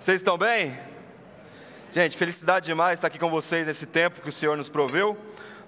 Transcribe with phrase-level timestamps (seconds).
[0.00, 0.74] Vocês estão bem?
[1.92, 5.14] Gente, felicidade demais estar aqui com vocês nesse tempo que o Senhor nos proveu.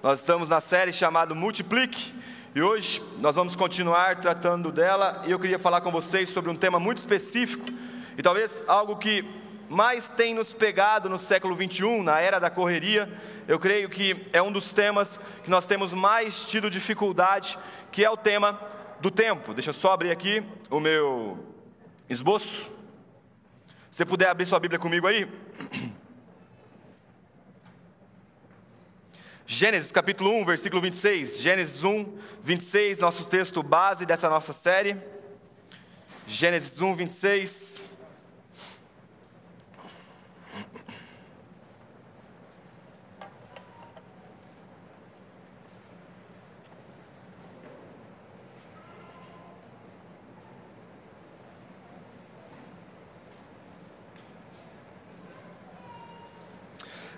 [0.03, 2.15] Nós estamos na série chamada Multiplique
[2.55, 6.57] e hoje nós vamos continuar tratando dela e eu queria falar com vocês sobre um
[6.57, 7.67] tema muito específico
[8.16, 9.23] e talvez algo que
[9.68, 13.12] mais tem nos pegado no século 21, na era da correria.
[13.46, 17.58] Eu creio que é um dos temas que nós temos mais tido dificuldade,
[17.90, 18.58] que é o tema
[18.98, 19.52] do tempo.
[19.52, 21.38] Deixa eu só abrir aqui o meu
[22.08, 22.80] esboço.
[23.93, 25.30] Você puder abrir sua Bíblia comigo aí.
[29.45, 31.42] Gênesis capítulo 1, versículo 26.
[31.42, 34.96] Gênesis 1, 26, nosso texto base dessa nossa série.
[36.27, 37.81] Gênesis 1, 26.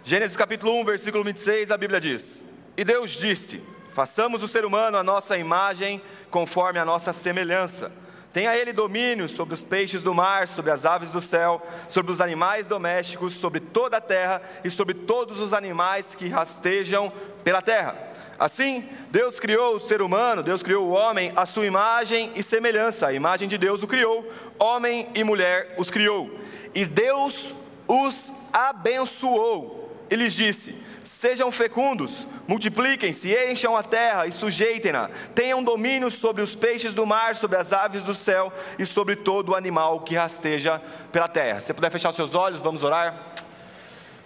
[0.07, 2.45] Gênesis capítulo 1, versículo 26, a Bíblia diz:
[2.77, 3.63] E Deus disse:
[3.95, 5.99] Façamos o ser humano a nossa imagem,
[6.31, 7.91] conforme a nossa semelhança.
[8.31, 12.21] Tenha ele domínio sobre os peixes do mar, sobre as aves do céu, sobre os
[12.21, 17.11] animais domésticos, sobre toda a terra e sobre todos os animais que rastejam
[17.43, 17.97] pela terra.
[18.39, 23.07] Assim, Deus criou o ser humano, Deus criou o homem à sua imagem e semelhança.
[23.07, 26.31] A imagem de Deus o criou, homem e mulher os criou.
[26.75, 27.55] E Deus
[27.89, 29.84] os abençoou
[30.15, 36.55] e lhes disse: Sejam fecundos, multipliquem-se, encham a terra e sujeitem-na, tenham domínio sobre os
[36.55, 40.81] peixes do mar, sobre as aves do céu e sobre todo animal que rasteja
[41.13, 41.61] pela terra.
[41.61, 43.35] Se puder fechar seus olhos, vamos orar.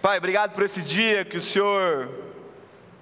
[0.01, 2.09] Pai, obrigado por esse dia que o Senhor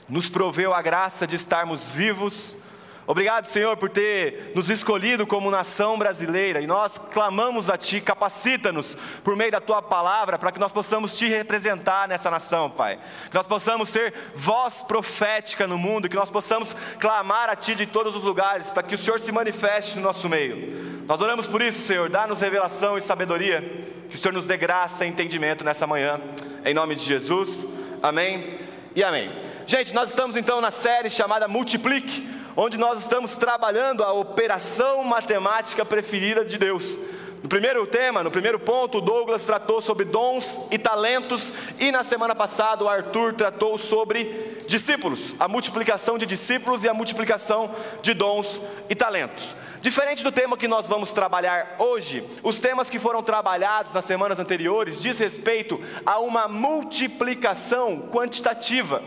[0.09, 2.57] nos proveu a graça de estarmos vivos
[3.07, 8.97] Obrigado, Senhor, por ter nos escolhido como nação brasileira e nós clamamos a Ti, capacita-nos
[9.23, 12.99] por meio da Tua palavra para que nós possamos Te representar nessa nação, Pai.
[13.31, 17.87] Que nós possamos ser voz profética no mundo, que nós possamos clamar a Ti de
[17.87, 21.05] todos os lugares para que o Senhor se manifeste no nosso meio.
[21.07, 23.63] Nós oramos por isso, Senhor, dá-nos revelação e sabedoria,
[24.11, 26.21] que o Senhor nos dê graça e entendimento nessa manhã,
[26.65, 27.69] em nome de Jesus.
[28.03, 28.59] Amém
[28.97, 29.31] e amém.
[29.65, 35.85] Gente, nós estamos então na série chamada Multiplique onde nós estamos trabalhando a operação matemática
[35.85, 36.99] preferida de Deus.
[37.43, 42.03] No primeiro tema, no primeiro ponto, o Douglas tratou sobre dons e talentos, e na
[42.03, 47.71] semana passada o Arthur tratou sobre discípulos, a multiplicação de discípulos e a multiplicação
[48.03, 49.55] de dons e talentos.
[49.81, 54.41] Diferente do tema que nós vamos trabalhar hoje, os temas que foram trabalhados nas semanas
[54.41, 59.03] anteriores diz respeito a uma multiplicação quantitativa.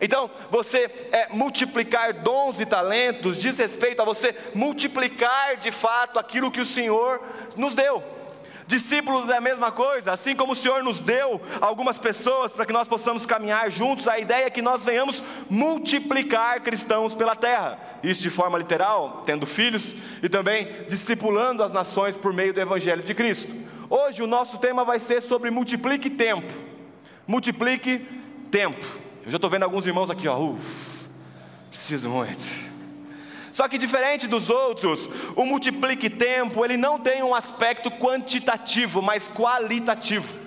[0.00, 6.50] Então, você é, multiplicar dons e talentos diz respeito a você multiplicar de fato aquilo
[6.50, 7.20] que o Senhor
[7.56, 8.02] nos deu.
[8.66, 12.72] Discípulos é a mesma coisa, assim como o Senhor nos deu algumas pessoas para que
[12.72, 18.22] nós possamos caminhar juntos, a ideia é que nós venhamos multiplicar cristãos pela terra, isso
[18.22, 23.12] de forma literal, tendo filhos e também discipulando as nações por meio do Evangelho de
[23.12, 23.52] Cristo.
[23.90, 26.54] Hoje o nosso tema vai ser sobre multiplique tempo.
[27.26, 28.06] Multiplique
[28.52, 29.09] tempo.
[29.24, 30.38] Eu já estou vendo alguns irmãos aqui, ó.
[30.38, 31.08] Uf,
[31.70, 32.70] preciso muito.
[33.52, 39.28] Só que diferente dos outros, o multiplique tempo, ele não tem um aspecto quantitativo, mas
[39.28, 40.38] qualitativo.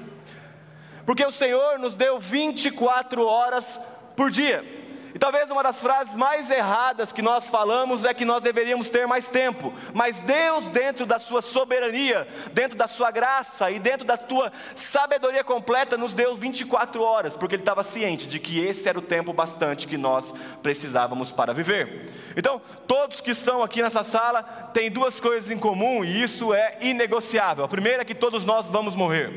[1.05, 3.79] Porque o Senhor nos deu 24 horas
[4.15, 4.82] por dia.
[5.13, 9.05] E talvez uma das frases mais erradas que nós falamos é que nós deveríamos ter
[9.05, 14.17] mais tempo, mas Deus, dentro da Sua soberania, dentro da Sua graça e dentro da
[14.17, 18.97] Tua sabedoria completa, nos deu 24 horas, porque Ele estava ciente de que esse era
[18.97, 22.11] o tempo bastante que nós precisávamos para viver.
[22.35, 24.41] Então, todos que estão aqui nessa sala
[24.73, 27.63] têm duas coisas em comum e isso é inegociável.
[27.63, 29.31] A primeira é que todos nós vamos morrer.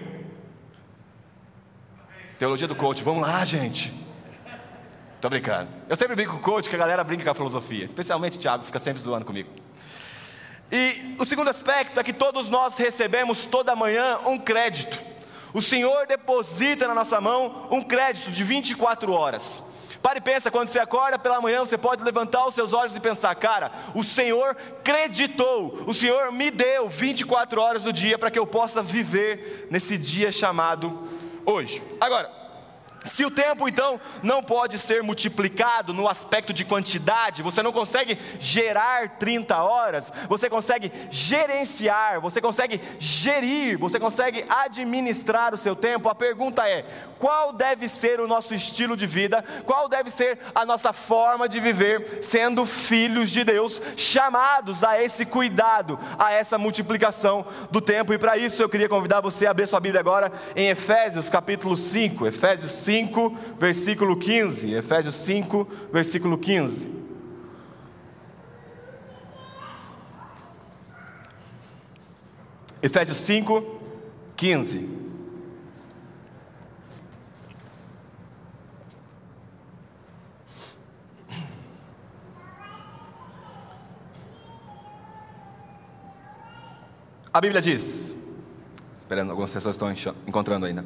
[2.38, 4.05] Teologia do coach, vamos lá, gente.
[5.26, 5.68] Tô brincando.
[5.88, 7.84] Eu sempre brinco com o coach, que a galera brinca com a filosofia.
[7.84, 9.50] Especialmente o Thiago, fica sempre zoando comigo.
[10.70, 14.96] E o segundo aspecto é que todos nós recebemos toda manhã um crédito.
[15.52, 19.64] O Senhor deposita na nossa mão um crédito de 24 horas.
[20.00, 23.00] Pare e pensa, quando você acorda pela manhã, você pode levantar os seus olhos e
[23.00, 24.54] pensar, cara, o Senhor
[24.84, 29.98] creditou, o Senhor me deu 24 horas do dia para que eu possa viver nesse
[29.98, 31.02] dia chamado
[31.44, 31.82] hoje.
[32.00, 32.45] Agora,
[33.06, 38.18] Se o tempo então não pode ser multiplicado no aspecto de quantidade, você não consegue
[38.38, 46.08] gerar 30 horas, você consegue gerenciar, você consegue gerir, você consegue administrar o seu tempo.
[46.08, 46.84] A pergunta é:
[47.18, 49.44] qual deve ser o nosso estilo de vida?
[49.64, 55.24] Qual deve ser a nossa forma de viver, sendo filhos de Deus, chamados a esse
[55.24, 58.12] cuidado, a essa multiplicação do tempo?
[58.12, 61.76] E para isso eu queria convidar você a abrir sua Bíblia agora em Efésios capítulo
[61.76, 62.95] 5, Efésios 5.
[62.96, 64.74] 5, versículo 15.
[64.74, 66.88] Efésios 5, versículo 15.
[72.80, 73.64] Efésios 5,
[74.34, 74.88] 15.
[87.30, 88.16] A Bíblia diz,
[88.98, 89.92] esperando, algumas pessoas estão
[90.26, 90.82] encontrando ainda.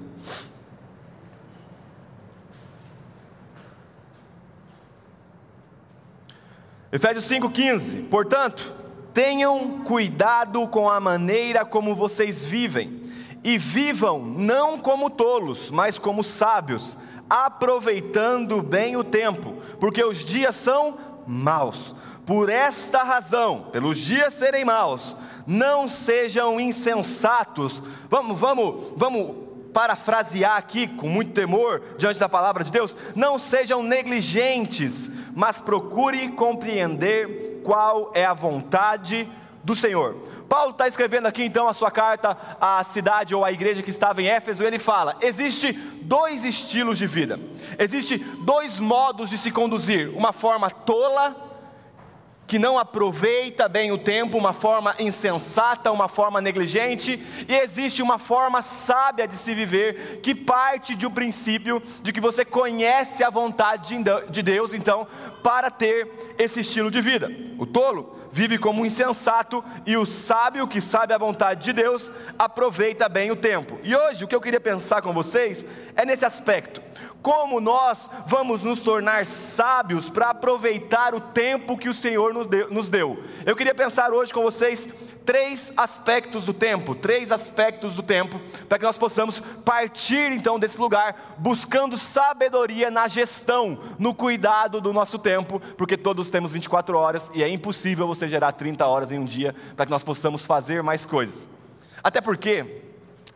[6.92, 8.75] Efésios 5,15: Portanto,
[9.14, 13.00] tenham cuidado com a maneira como vocês vivem,
[13.44, 16.96] e vivam não como tolos, mas como sábios,
[17.28, 21.94] aproveitando bem o tempo, porque os dias são maus.
[22.26, 25.16] Por esta razão, pelos dias serem maus,
[25.46, 27.82] não sejam insensatos.
[28.08, 33.82] Vamos, vamos, vamos parafrasear aqui com muito temor diante da palavra de Deus, não sejam
[33.82, 39.28] negligentes, mas procure compreender qual é a vontade
[39.62, 40.17] do Senhor.
[40.49, 44.20] Paulo está escrevendo aqui então a sua carta à cidade ou à igreja que estava
[44.20, 47.38] em Éfeso, e ele fala: existe dois estilos de vida,
[47.78, 51.50] existe dois modos de se conduzir, uma forma tola
[52.50, 58.19] que não aproveita bem o tempo, uma forma insensata, uma forma negligente, e existe uma
[58.19, 63.97] forma sábia de se viver, que parte do princípio de que você conhece a vontade
[64.31, 65.06] de Deus, então,
[65.44, 67.31] para ter esse estilo de vida.
[67.56, 72.11] O tolo vive como um insensato, e o sábio, que sabe a vontade de Deus,
[72.37, 73.79] aproveita bem o tempo.
[73.85, 75.64] E hoje o que eu queria pensar com vocês
[75.94, 76.82] é nesse aspecto.
[77.22, 82.32] Como nós vamos nos tornar sábios para aproveitar o tempo que o Senhor
[82.70, 83.22] nos deu?
[83.44, 84.88] Eu queria pensar hoje com vocês
[85.25, 90.81] três aspectos do tempo, três aspectos do tempo, para que nós possamos partir então desse
[90.81, 97.31] lugar buscando sabedoria na gestão, no cuidado do nosso tempo, porque todos temos 24 horas
[97.34, 100.82] e é impossível você gerar 30 horas em um dia para que nós possamos fazer
[100.82, 101.49] mais coisas.
[102.02, 102.82] Até porque,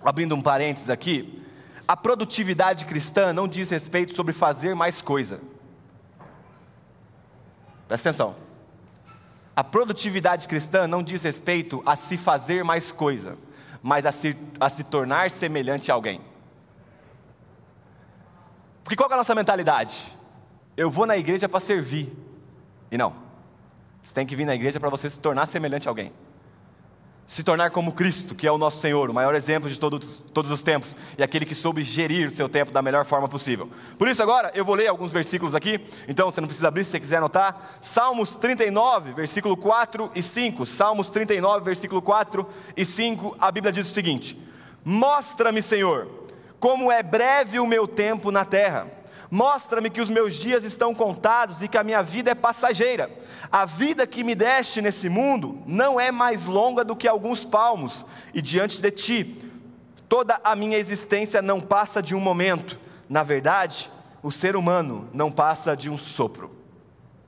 [0.02, 1.44] abrindo um parênteses aqui,
[1.86, 5.40] a produtividade cristã não diz respeito sobre fazer mais coisa.
[7.86, 8.36] Presta atenção.
[9.54, 13.36] A produtividade cristã não diz respeito a se fazer mais coisa,
[13.82, 16.20] mas a se, a se tornar semelhante a alguém.
[18.82, 20.16] Porque qual é a nossa mentalidade?
[20.76, 22.12] Eu vou na igreja para servir.
[22.90, 23.14] E não.
[24.02, 26.12] Você tem que vir na igreja para você se tornar semelhante a alguém
[27.26, 30.50] se tornar como Cristo, que é o nosso Senhor, o maior exemplo de todos, todos
[30.50, 33.69] os tempos, e aquele que soube gerir o seu tempo da melhor forma possível.
[33.99, 36.91] Por isso, agora, eu vou ler alguns versículos aqui, então você não precisa abrir se
[36.91, 37.79] você quiser anotar.
[37.81, 40.67] Salmos 39, versículo 4 e 5.
[40.67, 44.38] Salmos 39, versículo 4 e 5, a Bíblia diz o seguinte:
[44.85, 46.09] Mostra-me, Senhor,
[46.61, 49.03] como é breve o meu tempo na terra
[49.34, 53.10] Mostra-me que os meus dias estão contados e que a minha vida é passageira.
[53.50, 58.06] A vida que me deste nesse mundo não é mais longa do que alguns palmos,
[58.32, 59.50] e diante de ti,
[60.08, 62.78] toda a minha existência não passa de um momento.
[63.08, 63.90] Na verdade,
[64.22, 66.52] o ser humano não passa de um sopro.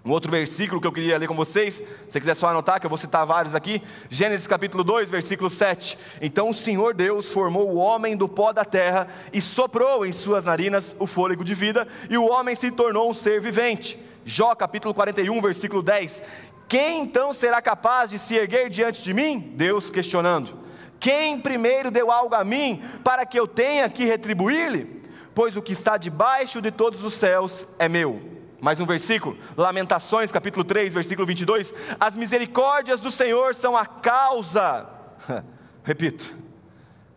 [0.06, 2.88] Um outro versículo que eu queria ler com vocês, se quiser só anotar, que eu
[2.88, 5.98] vou citar vários aqui, Gênesis capítulo 2, versículo 7.
[6.22, 10.44] Então o Senhor Deus formou o homem do pó da terra e soprou em suas
[10.44, 13.98] narinas o fôlego de vida, e o homem se tornou um ser vivente.
[14.24, 16.22] Jó capítulo 41, versículo 10.
[16.68, 19.40] Quem então será capaz de se erguer diante de mim?
[19.56, 20.56] Deus questionando.
[21.00, 25.02] Quem primeiro deu algo a mim para que eu tenha que retribuir-lhe?
[25.34, 28.35] Pois o que está debaixo de todos os céus é meu
[28.66, 31.72] mais um versículo, Lamentações, capítulo 3, versículo 22.
[32.00, 34.88] As misericórdias do Senhor são a causa,
[35.84, 36.36] repito,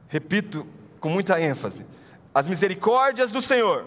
[0.08, 0.64] repito
[1.00, 1.88] com muita ênfase.
[2.36, 3.84] As misericórdias do Senhor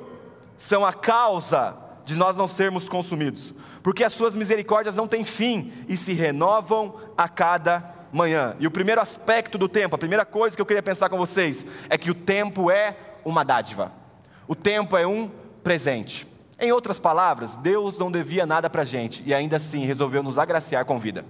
[0.57, 5.73] são a causa de nós não sermos consumidos, porque as suas misericórdias não têm fim
[5.89, 8.57] e se renovam a cada manhã.
[8.59, 11.65] E o primeiro aspecto do tempo, a primeira coisa que eu queria pensar com vocês,
[11.89, 13.93] é que o tempo é uma dádiva,
[14.49, 15.31] o tempo é um
[15.63, 16.32] presente.
[16.59, 20.39] Em outras palavras, Deus não devia nada para a gente e ainda assim resolveu nos
[20.39, 21.25] agraciar com vida.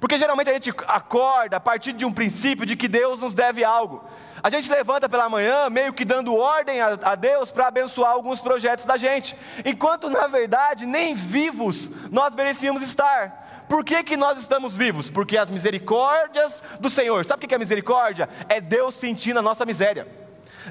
[0.00, 3.64] Porque geralmente a gente acorda a partir de um princípio de que Deus nos deve
[3.64, 4.04] algo.
[4.42, 8.40] A gente levanta pela manhã meio que dando ordem a, a Deus para abençoar alguns
[8.40, 13.66] projetos da gente, enquanto na verdade nem vivos nós merecíamos estar.
[13.68, 15.10] Por que, que nós estamos vivos?
[15.10, 17.24] Porque as misericórdias do Senhor.
[17.24, 18.28] Sabe o que é misericórdia?
[18.48, 20.06] É Deus sentindo a nossa miséria.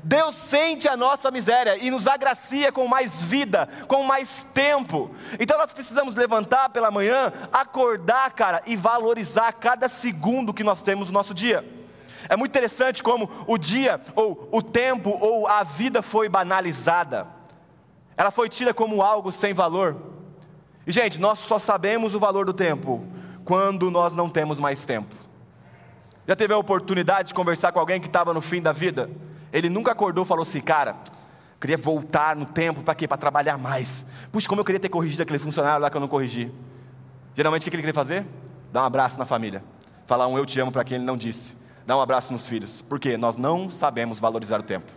[0.03, 5.11] Deus sente a nossa miséria e nos agracia com mais vida, com mais tempo.
[5.39, 11.07] Então nós precisamos levantar pela manhã, acordar, cara, e valorizar cada segundo que nós temos
[11.07, 11.65] no nosso dia.
[12.29, 17.27] É muito interessante como o dia, ou o tempo, ou a vida foi banalizada.
[18.15, 19.95] Ela foi tida como algo sem valor.
[20.85, 23.05] E, gente, nós só sabemos o valor do tempo
[23.45, 25.15] quando nós não temos mais tempo.
[26.27, 29.09] Já teve a oportunidade de conversar com alguém que estava no fim da vida?
[29.57, 30.95] Ele nunca acordou e falou assim, cara,
[31.59, 33.07] queria voltar no tempo para quê?
[33.07, 34.05] Para trabalhar mais.
[34.31, 36.51] Puxa, como eu queria ter corrigido aquele funcionário lá que eu não corrigi.
[37.33, 38.23] Geralmente o que ele queria fazer?
[38.71, 39.63] Dar um abraço na família.
[40.05, 41.57] Falar um eu te amo para quem ele não disse.
[41.87, 42.83] Dar um abraço nos filhos.
[42.83, 43.17] Por quê?
[43.17, 44.91] Nós não sabemos valorizar o tempo.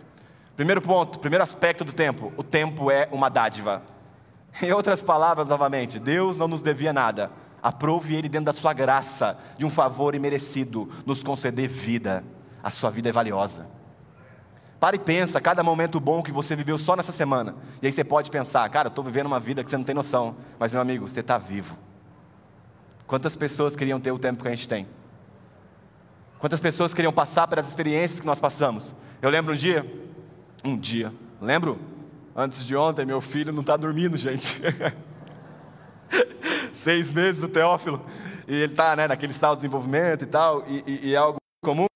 [0.55, 3.81] Primeiro ponto, primeiro aspecto do tempo: o tempo é uma dádiva.
[4.61, 7.31] Em outras palavras, novamente, Deus não nos devia nada.
[7.63, 12.23] Aprove Ele dentro da sua graça, de um favor imerecido, nos conceder vida.
[12.61, 13.80] A sua vida é valiosa.
[14.81, 17.53] Para e pensa, cada momento bom que você viveu só nessa semana.
[17.83, 19.93] E aí você pode pensar, cara, eu estou vivendo uma vida que você não tem
[19.93, 20.35] noção.
[20.57, 21.77] Mas, meu amigo, você está vivo.
[23.05, 24.87] Quantas pessoas queriam ter o tempo que a gente tem?
[26.39, 28.95] Quantas pessoas queriam passar pelas experiências que nós passamos?
[29.21, 29.85] Eu lembro um dia,
[30.65, 31.77] um dia, lembro?
[32.35, 34.59] Antes de ontem, meu filho não está dormindo, gente.
[36.73, 38.03] Seis meses o Teófilo.
[38.47, 41.37] E ele está né, naquele salto de desenvolvimento e tal, e, e, e é algo
[41.63, 41.90] comum.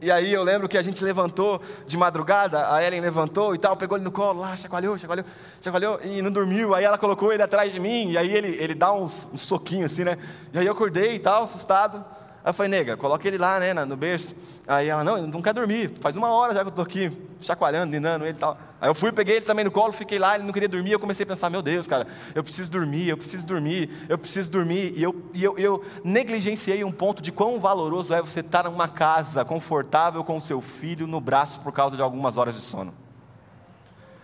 [0.00, 3.76] E aí eu lembro que a gente levantou de madrugada, a Ellen levantou e tal,
[3.76, 5.24] pegou ele no colo lá, chacoalhou, chacoalhou,
[5.60, 6.74] chacoalhou e não dormiu.
[6.74, 9.92] Aí ela colocou ele atrás de mim, e aí ele, ele dá uns, uns soquinhos
[9.92, 10.18] assim, né?
[10.52, 12.04] E aí eu acordei e tal, assustado.
[12.46, 14.32] Aí eu falei, nega, coloca ele lá, né, no berço.
[14.68, 17.10] Aí ela, não, ele não quer dormir, faz uma hora já que eu estou aqui,
[17.40, 18.56] chacoalhando, ninando ele e tal.
[18.80, 21.00] Aí eu fui, peguei ele também no colo, fiquei lá, ele não queria dormir, eu
[21.00, 24.92] comecei a pensar, meu Deus, cara, eu preciso dormir, eu preciso dormir, eu preciso dormir.
[24.94, 28.86] E eu, e eu, eu negligenciei um ponto de quão valoroso é você estar numa
[28.86, 32.94] casa confortável com o seu filho no braço por causa de algumas horas de sono.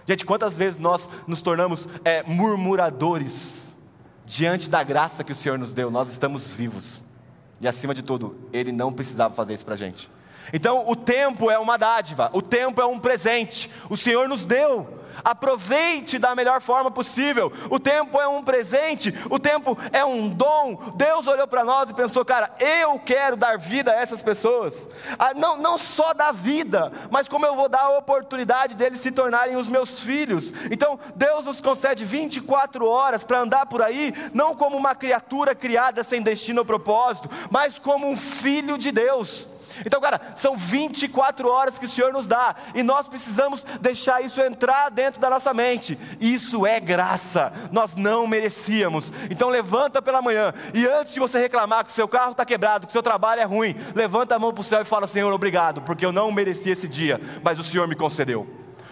[0.07, 3.75] Gente, quantas vezes nós nos tornamos é, murmuradores
[4.25, 7.11] diante da graça que o Senhor nos deu, nós estamos vivos.
[7.63, 10.11] E acima de tudo, Ele não precisava fazer isso para a gente.
[10.53, 15.02] Então, o tempo é uma dádiva, o tempo é um presente, o Senhor nos deu.
[15.25, 17.53] Aproveite da melhor forma possível.
[17.71, 20.93] O tempo é um presente, o tempo é um dom.
[20.95, 24.89] Deus olhou para nós e pensou, cara, eu quero dar vida a essas pessoas.
[25.19, 29.13] Ah, não, não só dar vida, mas como eu vou dar a oportunidade deles se
[29.13, 30.53] tornarem os meus filhos.
[30.71, 36.03] Então, Deus nos concede 24 horas para andar por aí, não como uma criatura criada
[36.03, 39.52] sem destino ou propósito, mas como um filho de Deus.
[39.85, 44.41] Então, cara, são 24 horas que o Senhor nos dá, e nós precisamos deixar isso
[44.41, 45.99] entrar dentro da nossa mente.
[46.21, 49.13] Isso é graça, nós não merecíamos.
[49.31, 52.87] Então, levanta pela manhã, e antes de você reclamar que o seu carro está quebrado,
[52.87, 55.33] que o seu trabalho é ruim, levanta a mão para o céu e fala: Senhor,
[55.33, 58.47] obrigado, porque eu não mereci esse dia, mas o Senhor me concedeu.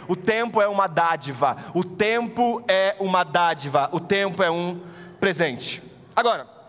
[0.08, 4.80] O tempo é uma dádiva, o tempo é uma dádiva, o tempo é um
[5.20, 5.82] presente.
[6.16, 6.59] Agora,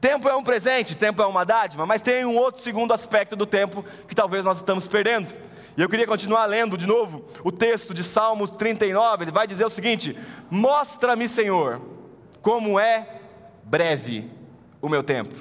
[0.00, 3.44] Tempo é um presente, tempo é uma dádiva, mas tem um outro segundo aspecto do
[3.44, 5.34] tempo que talvez nós estamos perdendo.
[5.76, 9.64] E eu queria continuar lendo de novo o texto de Salmo 39, ele vai dizer
[9.64, 10.16] o seguinte:
[10.50, 11.82] Mostra-me, Senhor,
[12.40, 13.20] como é
[13.62, 14.30] breve
[14.80, 15.34] o meu tempo.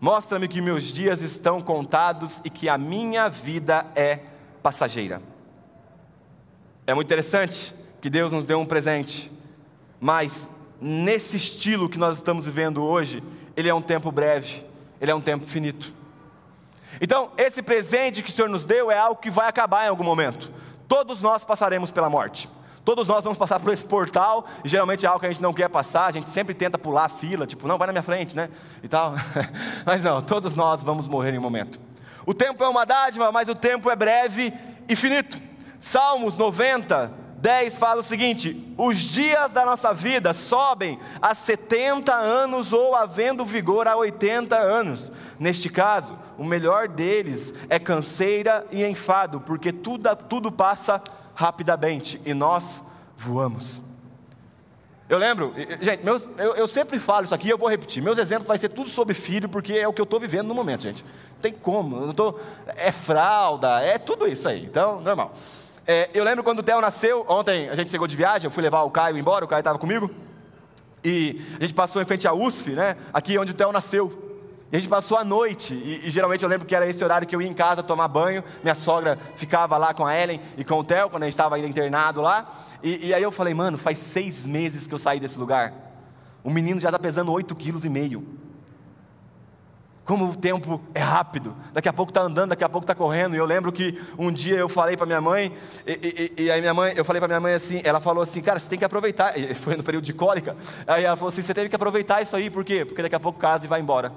[0.00, 4.20] Mostra-me que meus dias estão contados e que a minha vida é
[4.62, 5.20] passageira.
[6.86, 9.30] É muito interessante que Deus nos deu um presente,
[10.00, 10.48] mas
[10.80, 13.22] nesse estilo que nós estamos vivendo hoje,
[13.60, 14.64] ele é um tempo breve,
[15.00, 15.94] ele é um tempo finito.
[17.00, 20.02] Então, esse presente que o Senhor nos deu é algo que vai acabar em algum
[20.02, 20.50] momento.
[20.88, 22.48] Todos nós passaremos pela morte.
[22.84, 25.52] Todos nós vamos passar por esse portal, e geralmente é algo que a gente não
[25.52, 28.34] quer passar, a gente sempre tenta pular a fila, tipo, não, vai na minha frente,
[28.34, 28.48] né?
[28.82, 29.14] E tal.
[29.84, 31.78] mas não, todos nós vamos morrer em um momento.
[32.26, 34.52] O tempo é uma dádiva, mas o tempo é breve
[34.88, 35.40] e finito.
[35.78, 42.72] Salmos 90, 10 fala o seguinte: os dias da nossa vida sobem a 70 anos
[42.72, 45.10] ou havendo vigor a 80 anos.
[45.38, 51.02] Neste caso, o melhor deles é canseira e enfado, porque tudo, tudo passa
[51.34, 52.82] rapidamente e nós
[53.16, 53.80] voamos.
[55.08, 58.00] Eu lembro, gente, meus, eu, eu, sempre falo isso aqui, eu vou repetir.
[58.00, 60.54] Meus exemplos vai ser tudo sobre filho, porque é o que eu estou vivendo no
[60.54, 61.04] momento, gente.
[61.04, 62.38] Não tem como, não tô,
[62.76, 64.64] é fralda, é tudo isso aí.
[64.64, 65.32] Então, normal.
[65.92, 68.62] É, eu lembro quando o Theo nasceu, ontem a gente chegou de viagem, eu fui
[68.62, 70.08] levar o Caio embora, o Caio estava comigo.
[71.04, 72.96] E a gente passou em frente à USF, né?
[73.12, 74.38] Aqui onde o Theo nasceu.
[74.70, 77.26] E a gente passou a noite, e, e, geralmente eu lembro que era esse horário
[77.26, 80.62] que eu ia em casa tomar banho, minha sogra ficava lá com a Ellen e
[80.62, 82.48] com o Theo, quando a gente estava ainda internado lá.
[82.84, 85.74] E, e, aí eu falei, mano, faz seis meses que eu saí desse lugar.
[86.44, 88.24] O menino já está pesando oito quilos e meio.
[90.04, 93.34] Como o tempo é rápido, daqui a pouco está andando, daqui a pouco está correndo.
[93.34, 95.54] E eu lembro que um dia eu falei para minha mãe,
[95.86, 98.42] e, e, e, aí minha mãe, eu falei para minha mãe assim, ela falou assim,
[98.42, 99.38] cara, você tem que aproveitar.
[99.38, 100.56] E foi no período de cólica.
[100.86, 102.84] Aí ela falou assim, você teve que aproveitar isso aí, por quê?
[102.84, 104.12] Porque daqui a pouco casa e vai embora.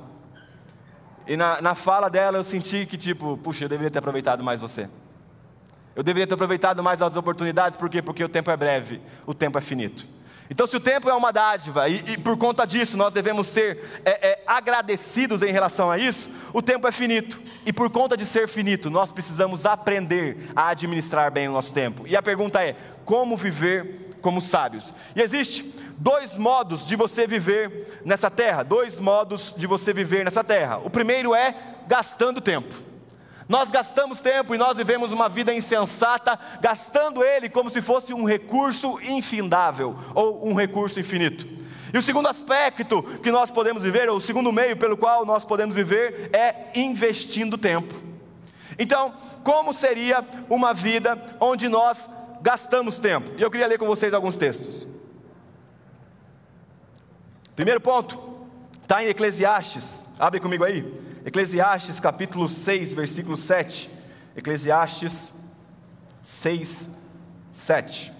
[1.27, 4.61] E na, na fala dela eu senti que, tipo, puxa, eu deveria ter aproveitado mais
[4.61, 4.89] você.
[5.95, 8.01] Eu deveria ter aproveitado mais as oportunidades, por quê?
[8.01, 10.05] Porque o tempo é breve, o tempo é finito.
[10.53, 14.01] Então, se o tempo é uma dádiva, e, e por conta disso nós devemos ser
[14.05, 17.41] é, é, agradecidos em relação a isso, o tempo é finito.
[17.65, 22.05] E por conta de ser finito, nós precisamos aprender a administrar bem o nosso tempo.
[22.05, 24.93] E a pergunta é: como viver como sábios?
[25.15, 30.43] E existe dois modos de você viver nessa terra, dois modos de você viver nessa
[30.43, 30.77] terra.
[30.77, 31.55] O primeiro é
[31.87, 32.92] gastando tempo.
[33.47, 38.23] Nós gastamos tempo e nós vivemos uma vida insensata, gastando ele como se fosse um
[38.23, 41.47] recurso infindável ou um recurso infinito.
[41.93, 45.45] E o segundo aspecto que nós podemos viver, ou o segundo meio pelo qual nós
[45.45, 47.93] podemos viver, é investindo tempo.
[48.79, 52.09] Então, como seria uma vida onde nós
[52.41, 53.29] gastamos tempo?
[53.37, 54.87] E eu queria ler com vocês alguns textos.
[57.55, 58.32] Primeiro ponto,
[58.83, 60.85] está em Eclesiastes, abre comigo aí.
[61.25, 63.89] Eclesiastes capítulo 6, versículo 7.
[64.35, 65.33] Eclesiastes
[66.21, 66.89] 6,
[67.51, 68.13] 7.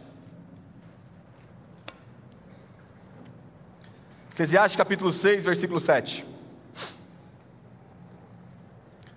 [4.31, 6.25] Eclesiastes capítulo 6, versículo 7.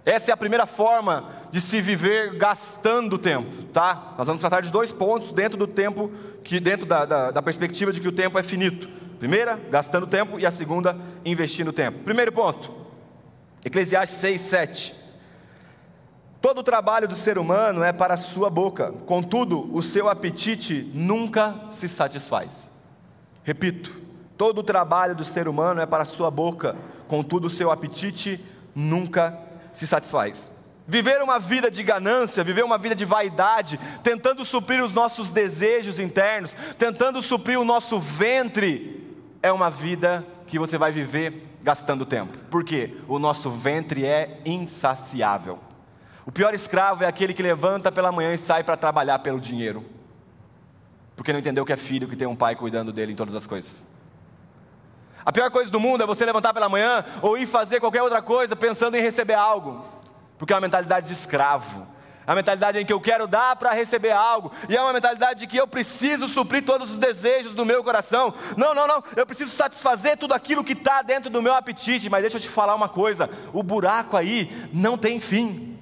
[0.04, 4.14] Essa é a primeira forma de se viver gastando tempo, tá?
[4.18, 6.12] Nós vamos tratar de dois pontos dentro do tempo,
[6.44, 8.88] que dentro da, da, da perspectiva de que o tempo é finito.
[9.18, 12.00] Primeira, gastando tempo, e a segunda, investindo tempo.
[12.00, 12.72] Primeiro ponto,
[13.64, 14.94] Eclesiastes 6, 7.
[16.40, 20.90] Todo o trabalho do ser humano é para a sua boca, contudo, o seu apetite
[20.94, 22.70] nunca se satisfaz.
[23.42, 23.92] Repito,
[24.36, 26.76] todo o trabalho do ser humano é para a sua boca,
[27.08, 28.40] contudo, o seu apetite
[28.74, 29.36] nunca
[29.72, 30.52] se satisfaz.
[30.86, 35.98] Viver uma vida de ganância, viver uma vida de vaidade, tentando suprir os nossos desejos
[35.98, 38.95] internos, tentando suprir o nosso ventre,
[39.46, 42.36] é uma vida que você vai viver gastando tempo.
[42.50, 42.96] Por quê?
[43.06, 45.58] O nosso ventre é insaciável.
[46.24, 49.84] O pior escravo é aquele que levanta pela manhã e sai para trabalhar pelo dinheiro.
[51.14, 53.46] Porque não entendeu que é filho, que tem um pai cuidando dele em todas as
[53.46, 53.84] coisas.
[55.24, 58.20] A pior coisa do mundo é você levantar pela manhã ou ir fazer qualquer outra
[58.20, 59.84] coisa pensando em receber algo.
[60.36, 61.86] Porque é uma mentalidade de escravo
[62.26, 65.46] a mentalidade em que eu quero dar para receber algo, e é uma mentalidade de
[65.46, 68.34] que eu preciso suprir todos os desejos do meu coração.
[68.56, 72.22] Não, não, não, eu preciso satisfazer tudo aquilo que está dentro do meu apetite, mas
[72.22, 75.76] deixa eu te falar uma coisa: o buraco aí não tem fim.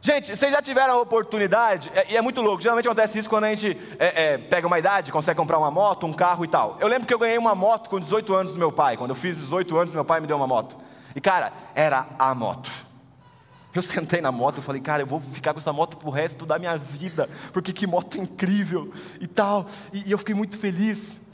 [0.00, 3.44] Gente, vocês já tiveram a oportunidade, é, e é muito louco, geralmente acontece isso quando
[3.44, 6.76] a gente é, é, pega uma idade, consegue comprar uma moto, um carro e tal.
[6.80, 9.16] Eu lembro que eu ganhei uma moto com 18 anos do meu pai, quando eu
[9.16, 10.76] fiz 18 anos, meu pai me deu uma moto.
[11.16, 12.87] E cara, era a moto.
[13.74, 16.46] Eu sentei na moto e falei, cara, eu vou ficar com essa moto pro resto
[16.46, 19.66] da minha vida, porque que moto incrível e tal.
[19.92, 21.28] E, e eu fiquei muito feliz.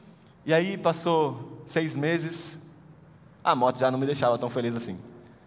[0.45, 2.59] E aí passou seis meses,
[3.43, 4.99] a moto já não me deixava tão feliz assim.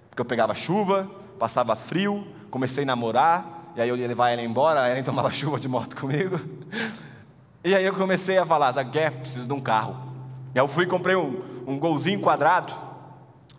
[0.09, 4.41] Porque eu pegava chuva, passava frio, comecei a namorar, e aí eu ia levar ela
[4.41, 6.39] embora, ela tomava chuva de moto comigo.
[7.63, 9.95] E aí eu comecei a falar, Zagué, preciso de um carro.
[10.55, 12.73] E aí eu fui e comprei um, um golzinho quadrado,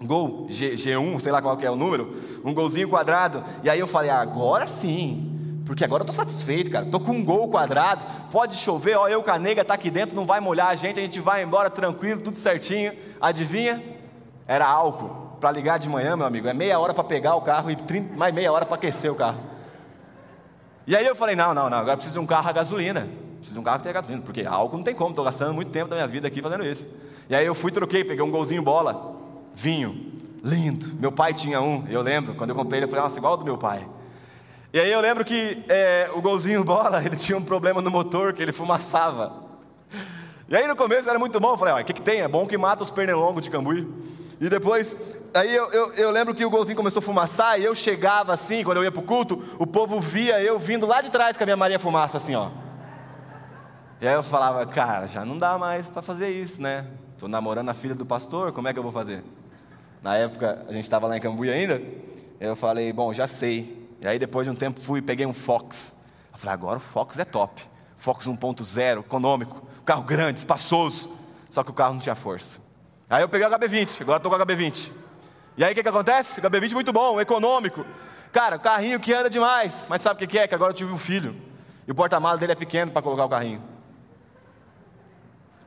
[0.06, 3.42] gol G, G1, sei lá qual que é o número, um golzinho quadrado.
[3.62, 6.86] E aí eu falei, ah, agora sim, porque agora eu tô satisfeito, cara.
[6.86, 10.14] Tô com um gol quadrado, pode chover, ó, eu com a nega tá aqui dentro,
[10.14, 12.92] não vai molhar a gente, a gente vai embora tranquilo, tudo certinho.
[13.20, 13.82] Adivinha?
[14.46, 15.28] Era álcool.
[15.40, 18.16] Para ligar de manhã, meu amigo, é meia hora para pegar o carro e 30,
[18.16, 19.38] mais meia hora para aquecer o carro.
[20.86, 23.08] E aí eu falei, não, não, não, agora preciso de um carro a gasolina.
[23.36, 25.70] Preciso de um carro que tenha gasolina, porque álcool não tem como, estou gastando muito
[25.70, 26.88] tempo da minha vida aqui fazendo isso.
[27.28, 29.18] E aí eu fui, troquei, peguei um golzinho bola
[29.58, 30.12] vinho,
[30.44, 30.94] lindo.
[31.00, 33.38] Meu pai tinha um, eu lembro, quando eu comprei ele, eu falei, nossa, igual ao
[33.38, 33.84] do meu pai.
[34.72, 38.32] E aí eu lembro que é, o golzinho bola, ele tinha um problema no motor,
[38.32, 39.32] que ele fumaçava.
[40.48, 42.20] E aí no começo era muito bom, eu falei, o que, que tem?
[42.20, 43.86] É bom que mata os pernilongos de Cambuí.
[44.40, 44.96] E depois,
[45.34, 48.62] aí eu, eu, eu, lembro que o golzinho começou a fumaçar, e eu chegava assim,
[48.62, 51.46] quando eu ia pro culto, o povo via eu vindo lá de trás com a
[51.46, 52.48] minha Maria Fumaça, assim, ó.
[54.00, 56.86] E aí eu falava, cara, já não dá mais para fazer isso, né?
[57.14, 59.24] Estou namorando a filha do pastor, como é que eu vou fazer?
[60.02, 61.82] Na época, a gente estava lá em Cambuí ainda.
[62.40, 63.88] Eu falei, bom, já sei.
[64.00, 65.96] E aí, depois de um tempo, fui e peguei um Fox.
[66.32, 67.62] Eu falei, agora o Fox é top.
[67.96, 71.12] Fox 1.0, econômico, carro grande, espaçoso.
[71.50, 72.60] Só que o carro não tinha força.
[73.10, 74.90] Aí eu peguei o HB20, agora estou com o HB20.
[75.56, 76.40] E aí o que, que acontece?
[76.40, 77.84] O HB20 muito bom, econômico.
[78.32, 79.86] Cara, carrinho que anda demais.
[79.88, 80.46] Mas sabe o que, que é?
[80.46, 81.34] Que agora eu tive um filho.
[81.86, 83.62] E o porta-malas dele é pequeno para colocar o carrinho.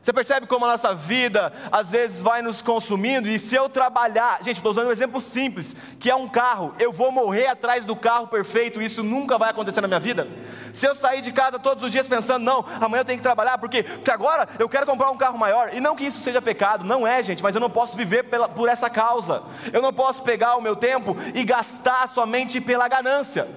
[0.01, 3.29] Você percebe como a nossa vida às vezes vai nos consumindo?
[3.29, 6.91] E se eu trabalhar, gente, estou usando um exemplo simples, que é um carro, eu
[6.91, 10.27] vou morrer atrás do carro perfeito, isso nunca vai acontecer na minha vida?
[10.73, 13.59] Se eu sair de casa todos os dias pensando, não, amanhã eu tenho que trabalhar,
[13.59, 16.83] porque, porque agora eu quero comprar um carro maior, e não que isso seja pecado,
[16.83, 20.23] não é, gente, mas eu não posso viver pela, por essa causa, eu não posso
[20.23, 23.47] pegar o meu tempo e gastar somente pela ganância.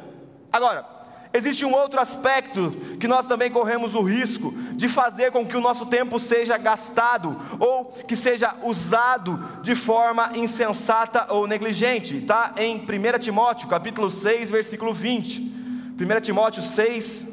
[0.52, 0.93] Agora,
[1.36, 2.70] Existe um outro aspecto
[3.00, 7.36] que nós também corremos o risco de fazer com que o nosso tempo seja gastado
[7.58, 12.18] ou que seja usado de forma insensata ou negligente.
[12.18, 15.40] Está em 1 Timóteo, capítulo 6, versículo 20.
[15.40, 17.26] 1 Timóteo 6,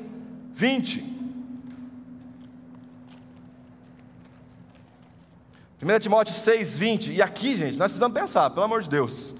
[0.56, 1.12] 20.
[5.80, 7.12] 1 Timóteo 6, 20.
[7.12, 9.36] E aqui, gente, nós precisamos pensar, pelo amor de Deus.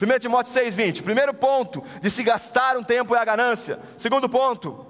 [0.00, 1.02] 1 Timóteo 6,20.
[1.02, 3.78] Primeiro ponto de se gastar um tempo é a ganância.
[3.96, 4.84] Segundo ponto,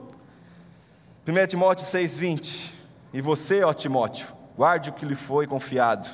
[1.26, 2.72] 1 Timóteo 6,20.
[3.12, 6.08] E você, ó Timóteo, guarde o que lhe foi confiado,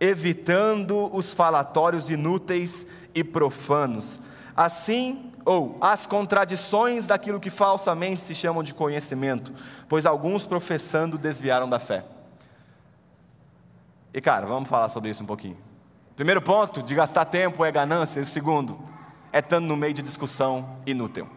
[0.00, 4.20] evitando os falatórios inúteis e profanos.
[4.56, 9.52] Assim, ou as contradições daquilo que falsamente se chamam de conhecimento,
[9.88, 12.04] pois alguns professando desviaram da fé.
[14.12, 15.67] E cara, vamos falar sobre isso um pouquinho.
[16.18, 18.20] Primeiro ponto de gastar tempo é ganância.
[18.20, 18.76] O segundo
[19.32, 21.28] é estando no meio de discussão inútil.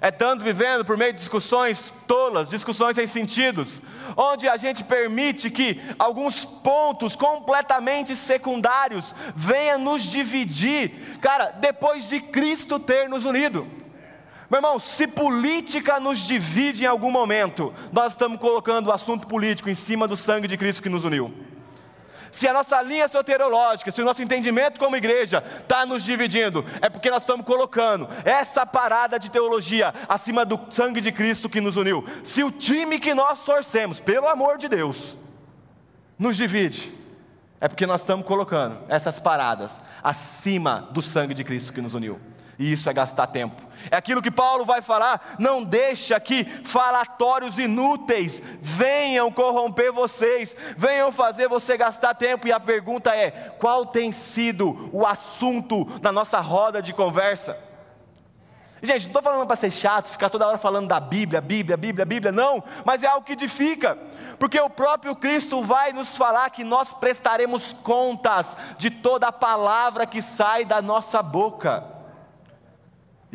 [0.00, 3.82] É tanto vivendo por meio de discussões tolas, discussões sem sentidos,
[4.16, 12.20] onde a gente permite que alguns pontos completamente secundários venham nos dividir, cara, depois de
[12.20, 13.66] Cristo ter nos unido.
[14.48, 19.68] Meu irmão, se política nos divide em algum momento, nós estamos colocando o assunto político
[19.68, 21.45] em cima do sangue de Cristo que nos uniu
[22.30, 26.88] se a nossa linha soterológica, se o nosso entendimento como igreja está nos dividindo, é
[26.88, 31.76] porque nós estamos colocando essa parada de teologia acima do sangue de Cristo que nos
[31.76, 32.04] uniu.
[32.24, 35.16] Se o time que nós torcemos, pelo amor de Deus,
[36.18, 36.92] nos divide,
[37.60, 42.20] é porque nós estamos colocando essas paradas acima do sangue de Cristo que nos uniu.
[42.58, 43.62] E isso é gastar tempo.
[43.90, 45.36] É aquilo que Paulo vai falar.
[45.38, 52.48] Não deixa que falatórios inúteis venham corromper vocês, venham fazer você gastar tempo.
[52.48, 57.66] E a pergunta é: qual tem sido o assunto da nossa roda de conversa?
[58.82, 62.04] Gente, não estou falando para ser chato, ficar toda hora falando da Bíblia, Bíblia, Bíblia,
[62.04, 63.98] Bíblia, não, mas é algo que edifica,
[64.38, 70.06] porque o próprio Cristo vai nos falar que nós prestaremos contas de toda a palavra
[70.06, 71.95] que sai da nossa boca.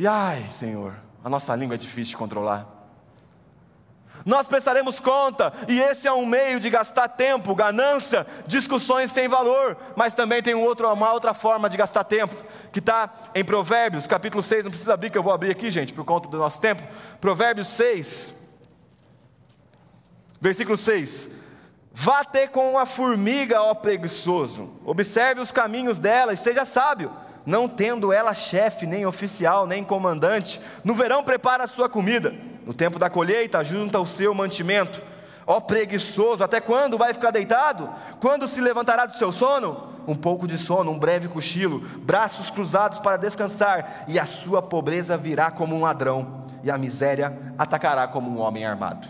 [0.02, 2.68] E ai, Senhor, a nossa língua é difícil de controlar.
[4.26, 9.78] Nós prestaremos conta, e esse é um meio de gastar tempo, ganância, discussões sem valor,
[9.96, 12.36] mas também tem um outro, uma outra forma de gastar tempo,
[12.72, 15.94] que está em Provérbios, capítulo 6, não precisa abrir, que eu vou abrir aqui, gente,
[15.94, 16.82] por conta do nosso tempo.
[17.20, 18.34] Provérbios 6,
[20.42, 21.30] versículo 6.
[21.94, 27.14] Vá ter com a formiga, ó preguiçoso, observe os caminhos dela e seja sábio
[27.46, 30.62] não tendo ela chefe, nem oficial, nem comandante.
[30.84, 32.34] No verão prepara a sua comida,
[32.66, 35.02] no tempo da colheita junta o seu mantimento.
[35.46, 37.90] Ó preguiçoso, até quando vai ficar deitado?
[38.20, 39.90] Quando se levantará do seu sono?
[40.08, 45.18] Um pouco de sono, um breve cochilo, braços cruzados para descansar, e a sua pobreza
[45.18, 49.08] virá como um ladrão, e a miséria atacará como um homem armado.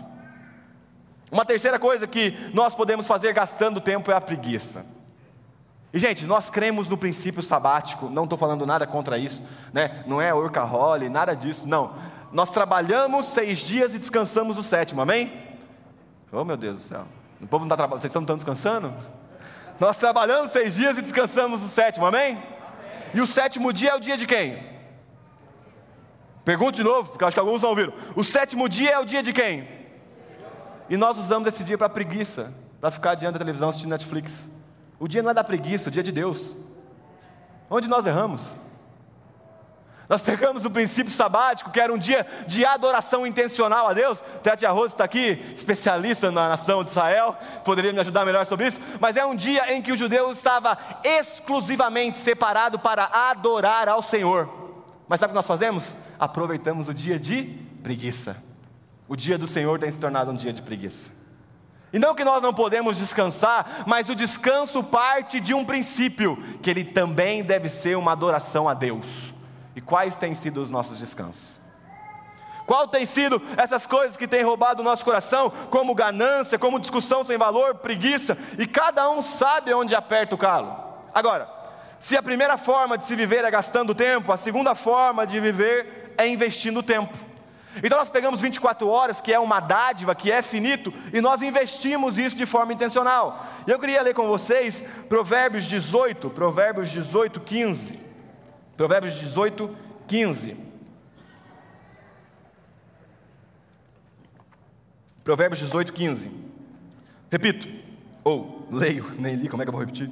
[1.30, 5.01] Uma terceira coisa que nós podemos fazer gastando tempo é a preguiça.
[5.92, 10.02] E, gente, nós cremos no princípio sabático, não estou falando nada contra isso, né?
[10.06, 11.92] não é orcaholic, nada disso, não.
[12.32, 15.30] Nós trabalhamos seis dias e descansamos o sétimo, amém?
[16.32, 17.04] Oh, meu Deus do céu,
[17.42, 18.94] o povo não está trabalhando, vocês não estão descansando?
[19.78, 22.32] Nós trabalhamos seis dias e descansamos o sétimo, amém?
[22.32, 22.42] amém?
[23.12, 24.72] E o sétimo dia é o dia de quem?
[26.42, 27.92] Pergunte de novo, porque acho que alguns não ouviram.
[28.16, 29.68] O sétimo dia é o dia de quem?
[30.88, 34.61] E nós usamos esse dia para preguiça, para ficar diante da televisão assistindo Netflix.
[35.02, 36.54] O dia não é da preguiça, o dia é de Deus.
[37.68, 38.54] Onde nós erramos?
[40.08, 44.22] Nós pegamos o princípio sabático, que era um dia de adoração intencional a Deus.
[44.36, 48.80] Até a está aqui, especialista na nação de Israel, poderia me ajudar melhor sobre isso.
[49.00, 54.48] Mas é um dia em que o judeu estava exclusivamente separado para adorar ao Senhor.
[55.08, 55.96] Mas sabe o que nós fazemos?
[56.16, 57.42] Aproveitamos o dia de
[57.82, 58.36] preguiça.
[59.08, 61.21] O dia do Senhor tem se tornado um dia de preguiça.
[61.92, 66.70] E não que nós não podemos descansar, mas o descanso parte de um princípio, que
[66.70, 69.34] ele também deve ser uma adoração a Deus.
[69.76, 71.60] E quais têm sido os nossos descansos?
[72.66, 77.22] Qual tem sido essas coisas que têm roubado o nosso coração, como ganância, como discussão
[77.24, 80.74] sem valor, preguiça, e cada um sabe onde aperta o calo.
[81.12, 81.48] Agora,
[82.02, 86.12] Se a primeira forma de se viver é gastando tempo, a segunda forma de viver
[86.18, 87.16] é investindo tempo.
[87.82, 92.18] Então nós pegamos 24 horas, que é uma dádiva, que é finito, e nós investimos
[92.18, 93.46] isso de forma intencional.
[93.66, 98.00] E eu queria ler com vocês Provérbios 18, Provérbios 18, 15.
[98.76, 99.70] Provérbios 18,
[100.06, 100.56] 15.
[105.24, 106.30] Provérbios 18, 15.
[107.30, 107.68] Repito,
[108.24, 110.10] ou leio, nem li, como é que eu vou repetir?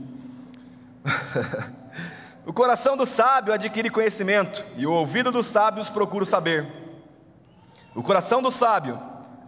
[2.47, 6.81] o coração do sábio adquire conhecimento, e o ouvido dos sábios procura saber.
[7.95, 9.01] O coração do sábio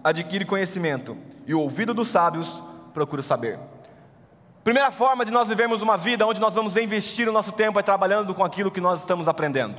[0.03, 2.61] adquire conhecimento e o ouvido dos sábios
[2.93, 3.59] procura saber.
[4.65, 7.83] Primeira forma de nós vivermos uma vida onde nós vamos investir o nosso tempo é
[7.83, 9.77] trabalhando com aquilo que nós estamos aprendendo.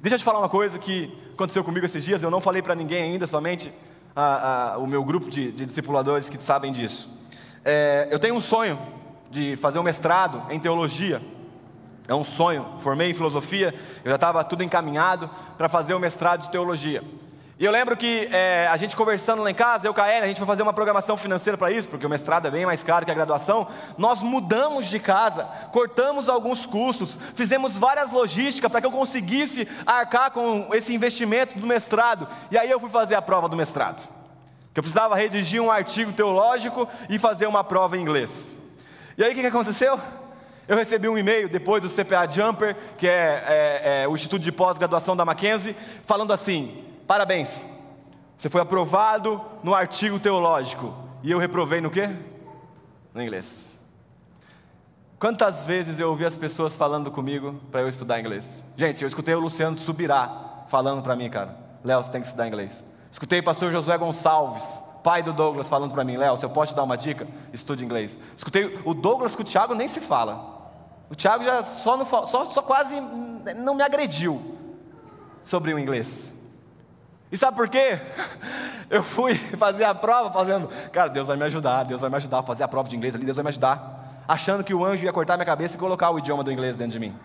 [0.00, 2.74] Deixa eu te falar uma coisa que aconteceu comigo esses dias, eu não falei para
[2.74, 3.72] ninguém ainda, somente
[4.14, 7.10] a, a, o meu grupo de, de, discipuladores que sabem disso.
[7.64, 8.78] É, eu tenho um sonho
[9.30, 11.20] de fazer um mestrado em teologia.
[12.08, 12.66] É um sonho.
[12.78, 15.28] Formei em filosofia, eu já estava tudo encaminhado
[15.58, 17.02] para fazer o mestrado de teologia.
[17.58, 20.24] E eu lembro que é, a gente conversando lá em casa, eu com a Ellen,
[20.24, 22.82] a gente foi fazer uma programação financeira para isso, porque o mestrado é bem mais
[22.82, 23.66] caro que a graduação.
[23.96, 30.30] Nós mudamos de casa, cortamos alguns custos, fizemos várias logísticas para que eu conseguisse arcar
[30.32, 32.28] com esse investimento do mestrado.
[32.50, 34.06] E aí eu fui fazer a prova do mestrado.
[34.74, 38.54] Que eu precisava redigir um artigo teológico e fazer uma prova em inglês.
[39.16, 39.98] E aí o que, que aconteceu?
[40.68, 44.52] Eu recebi um e-mail depois do CPA Jumper, que é, é, é o Instituto de
[44.52, 47.64] Pós-Graduação da Mackenzie, falando assim: Parabéns.
[48.36, 50.94] Você foi aprovado no artigo teológico.
[51.22, 52.10] E eu reprovei no quê?
[53.14, 53.76] No inglês.
[55.18, 58.62] Quantas vezes eu ouvi as pessoas falando comigo para eu estudar inglês?
[58.76, 61.56] Gente, eu escutei o Luciano Subirá falando para mim, cara.
[61.82, 62.84] Léo, você tem que estudar inglês.
[63.10, 66.74] Escutei o pastor Josué Gonçalves, pai do Douglas, falando para mim: Léo, se eu posso
[66.74, 68.18] te dar uma dica, estude inglês.
[68.36, 70.54] Escutei o Douglas com o Thiago nem se fala.
[71.08, 73.00] O Thiago já só, só, só quase
[73.56, 74.58] não me agrediu
[75.40, 76.35] sobre o inglês.
[77.30, 77.98] E sabe por quê?
[78.88, 82.38] Eu fui fazer a prova fazendo, cara, Deus vai me ajudar, Deus vai me ajudar
[82.38, 84.24] a fazer a prova de inglês ali, Deus vai me ajudar.
[84.28, 86.92] Achando que o anjo ia cortar minha cabeça e colocar o idioma do inglês dentro
[86.92, 87.16] de mim.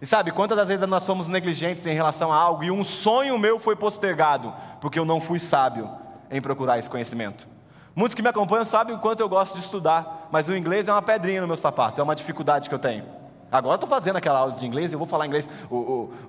[0.00, 3.38] E sabe, quantas das vezes nós somos negligentes em relação a algo e um sonho
[3.38, 5.90] meu foi postergado, porque eu não fui sábio
[6.30, 7.46] em procurar esse conhecimento.
[7.94, 10.92] Muitos que me acompanham sabem o quanto eu gosto de estudar, mas o inglês é
[10.92, 13.04] uma pedrinha no meu sapato, é uma dificuldade que eu tenho.
[13.50, 15.48] Agora eu estou fazendo aquela aula de inglês, eu vou falar inglês.
[15.68, 15.76] O,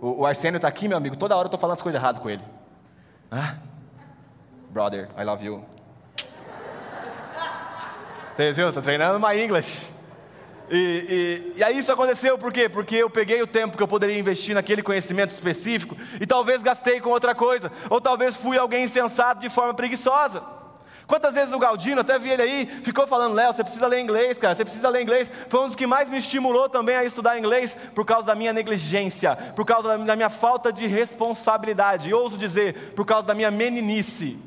[0.01, 2.21] o, o Arsênio está aqui, meu amigo, toda hora eu estou falando as coisas erradas
[2.21, 2.43] com ele.
[3.29, 3.55] Ah,
[4.69, 5.63] brother, I love you.
[8.55, 8.69] Viu?
[8.69, 9.93] Estou treinando my English.
[10.69, 12.69] E, e, e, aí isso aconteceu por quê?
[12.69, 17.01] Porque eu peguei o tempo que eu poderia investir naquele conhecimento específico e talvez gastei
[17.01, 20.41] com outra coisa, ou talvez fui alguém insensato de forma preguiçosa.
[21.11, 24.37] Quantas vezes o Galdino, até vi ele aí, ficou falando, Léo, você precisa ler inglês,
[24.37, 25.29] cara, você precisa ler inglês.
[25.49, 28.53] Foi um dos que mais me estimulou também a estudar inglês por causa da minha
[28.53, 33.51] negligência, por causa da minha falta de responsabilidade, e ouso dizer, por causa da minha
[33.51, 34.39] meninice.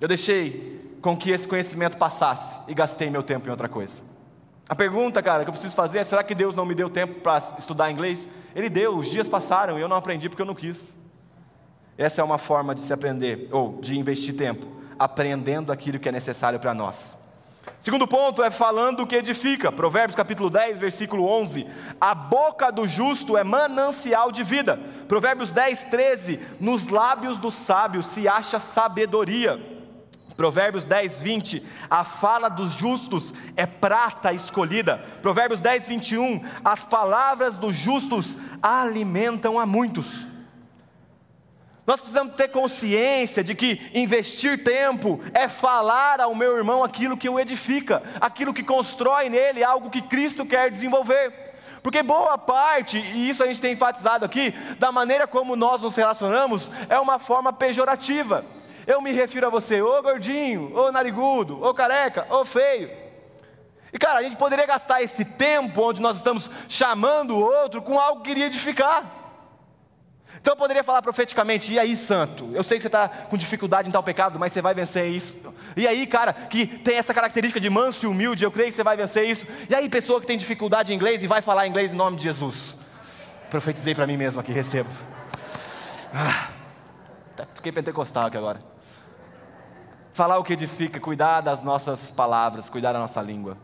[0.00, 4.02] Eu deixei com que esse conhecimento passasse e gastei meu tempo em outra coisa.
[4.68, 7.22] A pergunta, cara, que eu preciso fazer é: será que Deus não me deu tempo
[7.22, 8.28] para estudar inglês?
[8.54, 10.94] Ele deu, os dias passaram e eu não aprendi porque eu não quis.
[11.98, 16.12] Essa é uma forma de se aprender, ou de investir tempo aprendendo aquilo que é
[16.12, 17.16] necessário para nós.
[17.80, 19.72] Segundo ponto é falando o que edifica.
[19.72, 21.66] Provérbios capítulo 10, versículo 11.
[21.98, 24.78] A boca do justo é manancial de vida.
[25.08, 26.40] Provérbios 10, 13.
[26.60, 29.58] Nos lábios do sábio se acha sabedoria.
[30.36, 31.62] Provérbios 10, 20.
[31.88, 35.02] A fala dos justos é prata escolhida.
[35.22, 36.42] Provérbios 10, 21.
[36.62, 40.28] As palavras dos justos alimentam a muitos.
[41.90, 47.28] Nós precisamos ter consciência de que investir tempo é falar ao meu irmão aquilo que
[47.28, 51.52] o edifica, aquilo que constrói nele algo que Cristo quer desenvolver.
[51.82, 55.96] Porque boa parte, e isso a gente tem enfatizado aqui, da maneira como nós nos
[55.96, 58.44] relacionamos, é uma forma pejorativa.
[58.86, 62.88] Eu me refiro a você, ô gordinho, ô narigudo, ô careca, ô feio.
[63.92, 67.98] E cara, a gente poderia gastar esse tempo onde nós estamos chamando o outro com
[67.98, 69.19] algo que iria edificar.
[70.40, 72.50] Então eu poderia falar profeticamente, e aí, santo?
[72.54, 75.54] Eu sei que você está com dificuldade em tal pecado, mas você vai vencer isso.
[75.76, 78.82] E aí, cara, que tem essa característica de manso e humilde, eu creio que você
[78.82, 79.46] vai vencer isso.
[79.68, 82.22] E aí, pessoa que tem dificuldade em inglês e vai falar inglês em nome de
[82.22, 82.76] Jesus.
[83.50, 84.88] Profetizei para mim mesmo aqui, recebo.
[86.14, 86.48] Ah,
[87.54, 88.60] fiquei pentecostal aqui agora.
[90.14, 93.58] Falar o que edifica, cuidar das nossas palavras, cuidar da nossa língua.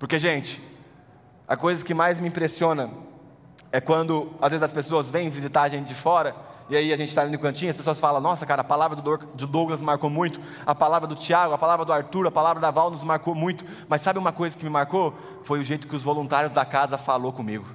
[0.00, 0.60] Porque, gente,
[1.46, 2.90] a coisa que mais me impressiona
[3.72, 6.34] é quando às vezes as pessoas vêm visitar a gente de fora
[6.68, 8.96] e aí a gente está ali no cantinho, as pessoas falam: Nossa, cara, a palavra
[8.96, 12.70] do Douglas marcou muito, a palavra do Tiago, a palavra do Arthur, a palavra da
[12.70, 13.64] Val nos marcou muito.
[13.88, 15.14] Mas sabe uma coisa que me marcou?
[15.44, 17.66] Foi o jeito que os voluntários da casa falou comigo.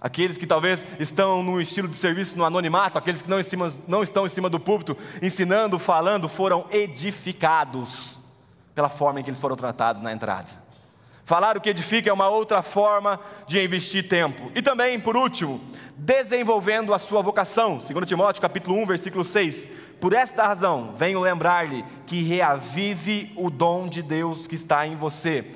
[0.00, 4.02] Aqueles que talvez estão no estilo de serviço no anonimato, aqueles que não, cima, não
[4.02, 8.18] estão em cima do púlpito, ensinando, falando, foram edificados
[8.74, 10.61] pela forma em que eles foram tratados na entrada.
[11.32, 14.52] Falar o que edifica é uma outra forma de investir tempo.
[14.54, 15.58] E também, por último,
[15.96, 17.78] desenvolvendo a sua vocação.
[17.78, 19.66] 2 Timóteo capítulo 1, versículo 6.
[19.98, 25.46] Por esta razão, venho lembrar-lhe que reavive o dom de Deus que está em você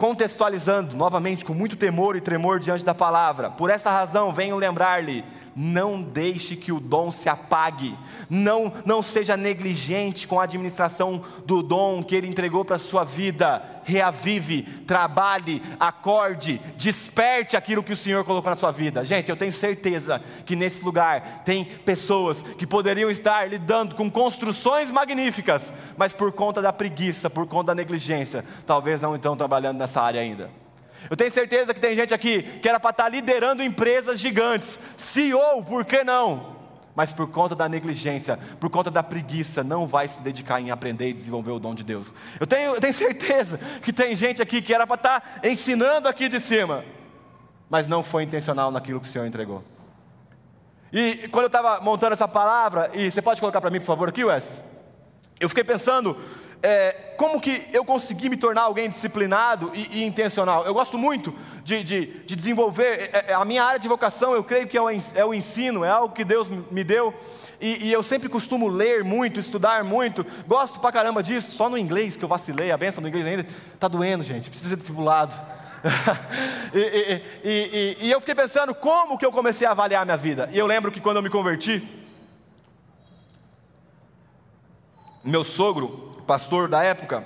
[0.00, 3.50] contextualizando novamente com muito temor e tremor diante da palavra.
[3.50, 5.22] Por essa razão, venho lembrar-lhe:
[5.54, 7.96] não deixe que o dom se apague,
[8.28, 13.04] não, não seja negligente com a administração do dom que ele entregou para a sua
[13.04, 13.62] vida.
[13.82, 19.04] Reavive, trabalhe, acorde, desperte aquilo que o Senhor colocou na sua vida.
[19.04, 24.90] Gente, eu tenho certeza que nesse lugar tem pessoas que poderiam estar lidando com construções
[24.90, 30.00] magníficas, mas por conta da preguiça, por conta da negligência, talvez não estão trabalhando nessa
[30.00, 30.50] área ainda.
[31.08, 34.78] Eu tenho certeza que tem gente aqui que era para estar tá liderando empresas gigantes,
[34.96, 36.58] CEO, por que não?
[36.94, 41.08] Mas por conta da negligência, por conta da preguiça, não vai se dedicar em aprender
[41.08, 42.12] e desenvolver o dom de Deus.
[42.38, 46.08] Eu tenho, eu tenho certeza que tem gente aqui que era para estar tá ensinando
[46.08, 46.84] aqui de cima,
[47.68, 49.62] mas não foi intencional naquilo que o Senhor entregou.
[50.92, 54.08] E quando eu estava montando essa palavra, e você pode colocar para mim, por favor,
[54.08, 54.62] aqui, Wes?
[55.38, 56.16] Eu fiquei pensando
[56.62, 60.64] é, como que eu consegui me tornar alguém disciplinado e, e intencional?
[60.66, 64.44] Eu gosto muito de, de, de desenvolver, é, é, a minha área de vocação eu
[64.44, 67.14] creio que é o, é ensino, é algo que Deus me deu,
[67.60, 71.78] e, e, eu sempre costumo ler muito, estudar muito, gosto pra caramba disso, só no
[71.78, 75.34] inglês que eu vacilei, a benção do inglês ainda, está doendo gente, precisa ser discipulado.
[76.74, 80.58] e, e, e eu fiquei pensando como que eu comecei a avaliar minha vida, e
[80.58, 81.82] eu lembro que quando eu me converti,
[85.24, 87.24] meu sogro, pastor da época,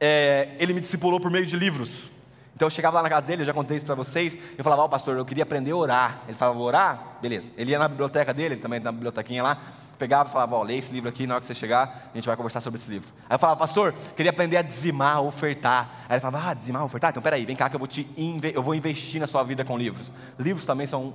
[0.00, 2.10] é, ele me discipulou por meio de livros.
[2.54, 4.80] Então eu chegava lá na casa dele, eu já contei isso para vocês, eu falava,
[4.80, 6.22] ó oh, pastor, eu queria aprender a orar.
[6.26, 7.18] Ele falava, orar?
[7.20, 7.52] Beleza.
[7.58, 9.58] Ele ia na biblioteca dele, também na bibliotequinha lá,
[9.98, 12.16] pegava e falava, ó, oh, lê esse livro aqui, na hora que você chegar, a
[12.16, 13.10] gente vai conversar sobre esse livro.
[13.28, 15.90] Aí eu falava, pastor, queria aprender a dizimar, ofertar.
[16.08, 17.10] Aí ele falava, ah, dizimar, ofertar?
[17.10, 18.08] Então peraí, vem cá que eu vou, te
[18.54, 20.10] eu vou investir na sua vida com livros.
[20.38, 21.12] Livros também são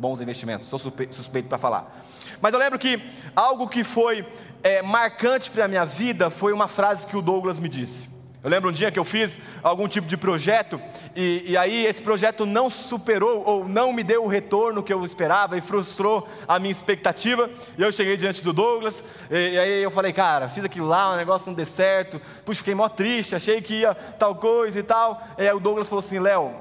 [0.00, 2.00] bons investimentos, sou suspeito para falar.
[2.40, 3.00] Mas eu lembro que
[3.36, 4.26] algo que foi
[4.62, 8.08] é, marcante para a minha vida foi uma frase que o Douglas me disse.
[8.42, 10.80] Eu lembro um dia que eu fiz algum tipo de projeto
[11.14, 15.04] e, e, aí esse projeto não superou ou não me deu o retorno que eu
[15.04, 17.50] esperava e frustrou a minha expectativa.
[17.76, 21.12] E eu cheguei diante do Douglas e, e aí eu falei, cara, fiz aquilo lá,
[21.12, 22.18] o negócio não deu certo.
[22.42, 25.22] Puxa, fiquei mó triste, achei que ia tal coisa e tal.
[25.36, 26.56] E aí o Douglas falou assim, Léo,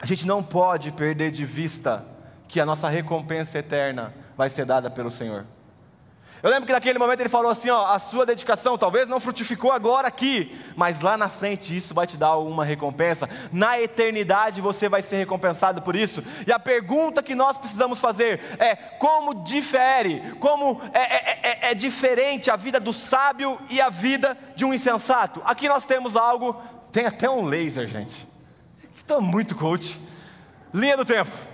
[0.00, 2.13] a gente não pode perder de vista
[2.48, 5.46] que a nossa recompensa eterna vai ser dada pelo Senhor.
[6.44, 9.72] Eu lembro que naquele momento ele falou assim: ó, a sua dedicação talvez não frutificou
[9.72, 13.26] agora aqui, mas lá na frente isso vai te dar uma recompensa.
[13.50, 16.22] Na eternidade você vai ser recompensado por isso.
[16.46, 21.74] E a pergunta que nós precisamos fazer é: como difere, como é, é, é, é
[21.74, 25.40] diferente a vida do sábio e a vida de um insensato?
[25.46, 26.60] Aqui nós temos algo,
[26.92, 28.28] tem até um laser, gente.
[28.94, 29.98] Estou muito coach.
[30.74, 31.53] Linha do tempo.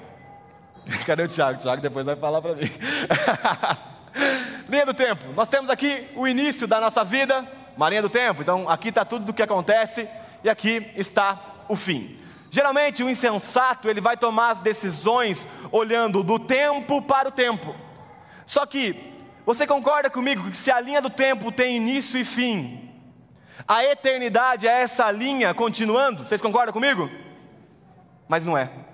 [1.07, 1.59] Cadê o Tiago?
[1.59, 2.65] O Tiago depois vai falar para mim.
[4.69, 5.25] linha do tempo.
[5.35, 8.43] Nós temos aqui o início da nossa vida, uma linha do tempo.
[8.43, 10.09] Então aqui está tudo do que acontece
[10.43, 12.19] e aqui está o fim.
[12.51, 17.75] Geralmente o insensato ele vai tomar as decisões olhando do tempo para o tempo.
[18.45, 18.97] Só que
[19.47, 22.91] você concorda comigo que se a linha do tempo tem início e fim,
[23.67, 26.27] a eternidade é essa linha continuando?
[26.27, 27.09] Vocês concordam comigo?
[28.29, 28.90] Mas não é.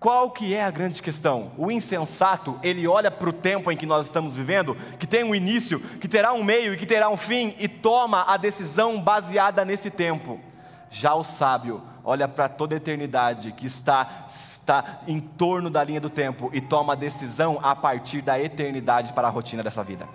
[0.00, 1.52] Qual que é a grande questão?
[1.58, 5.34] O insensato, ele olha para o tempo em que nós estamos vivendo, que tem um
[5.34, 9.62] início, que terá um meio e que terá um fim, e toma a decisão baseada
[9.62, 10.40] nesse tempo.
[10.88, 16.00] Já o sábio olha para toda a eternidade que está, está em torno da linha
[16.00, 20.08] do tempo e toma a decisão a partir da eternidade para a rotina dessa vida.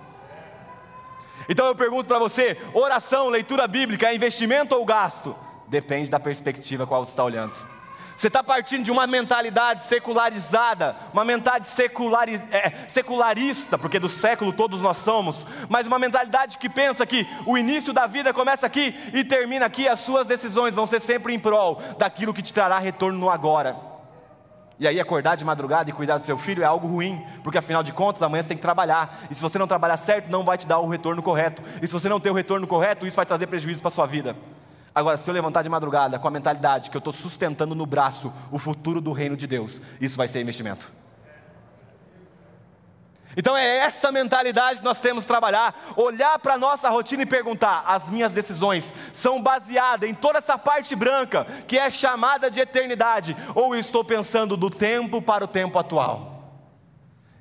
[1.47, 5.35] Então eu pergunto para você: oração, leitura bíblica, é investimento ou gasto?
[5.67, 7.74] Depende da perspectiva qual você está olhando.
[8.25, 11.67] Você está partindo de uma mentalidade secularizada, uma mentalidade
[12.51, 17.55] é, secularista, porque do século todos nós somos, mas uma mentalidade que pensa que o
[17.55, 21.39] início da vida começa aqui e termina aqui, as suas decisões vão ser sempre em
[21.39, 23.75] prol daquilo que te trará retorno no agora.
[24.79, 27.83] E aí acordar de madrugada e cuidar do seu filho é algo ruim, porque afinal
[27.83, 30.57] de contas amanhã você tem que trabalhar, e se você não trabalhar certo, não vai
[30.57, 33.25] te dar o retorno correto, e se você não ter o retorno correto, isso vai
[33.27, 34.35] trazer prejuízo para a sua vida.
[34.95, 38.31] Agora, se eu levantar de madrugada com a mentalidade que eu estou sustentando no braço
[38.49, 40.89] o futuro do reino de Deus, isso vai ser investimento.
[43.35, 47.25] Então é essa mentalidade que nós temos que trabalhar, olhar para a nossa rotina e
[47.25, 52.61] perguntar: as minhas decisões são baseadas em toda essa parte branca que é chamada de
[52.61, 56.61] eternidade, ou estou pensando do tempo para o tempo atual?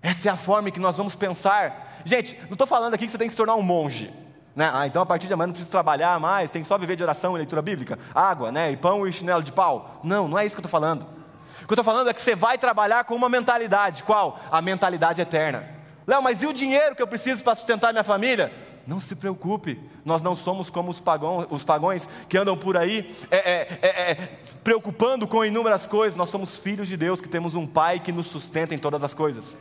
[0.02, 2.02] Essa é a forma que nós vamos pensar.
[2.04, 4.23] Gente, não estou falando aqui que você tem que se tornar um monge.
[4.54, 4.70] Né?
[4.72, 7.02] Ah, então a partir de amanhã não precisa trabalhar mais, tem que só viver de
[7.02, 8.70] oração e leitura bíblica, água, né?
[8.70, 10.00] e pão e chinelo de pau.
[10.04, 11.02] Não, não é isso que eu estou falando.
[11.02, 14.02] O que eu estou falando é que você vai trabalhar com uma mentalidade.
[14.02, 14.38] Qual?
[14.50, 15.66] A mentalidade eterna.
[16.06, 18.52] Léo, mas e o dinheiro que eu preciso para sustentar minha família?
[18.86, 23.10] Não se preocupe, nós não somos como os pagões, os pagões que andam por aí
[23.30, 24.14] é, é, é, é,
[24.62, 26.16] preocupando com inúmeras coisas.
[26.16, 29.14] Nós somos filhos de Deus que temos um Pai que nos sustenta em todas as
[29.14, 29.56] coisas.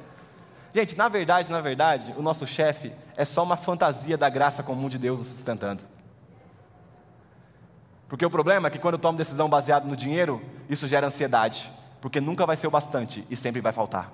[0.73, 4.89] Gente, na verdade, na verdade, o nosso chefe é só uma fantasia da graça comum
[4.89, 5.83] de Deus nos sustentando.
[8.07, 11.71] Porque o problema é que quando eu tomo decisão baseada no dinheiro, isso gera ansiedade,
[12.01, 14.11] porque nunca vai ser o bastante e sempre vai faltar.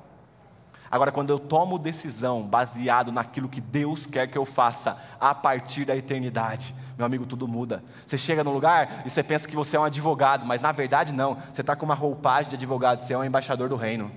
[0.91, 5.86] Agora, quando eu tomo decisão baseado naquilo que Deus quer que eu faça a partir
[5.86, 7.82] da eternidade, meu amigo, tudo muda.
[8.05, 11.14] Você chega num lugar e você pensa que você é um advogado, mas na verdade
[11.14, 11.38] não.
[11.53, 14.12] Você está com uma roupagem de advogado, você é um embaixador do reino.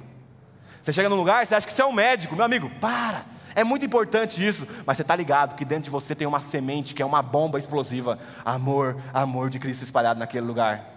[0.82, 3.24] Você chega num lugar, você acha que você é um médico, meu amigo, para.
[3.54, 6.94] É muito importante isso, mas você está ligado que dentro de você tem uma semente
[6.94, 8.18] que é uma bomba explosiva.
[8.44, 10.92] Amor, amor de Cristo espalhado naquele lugar.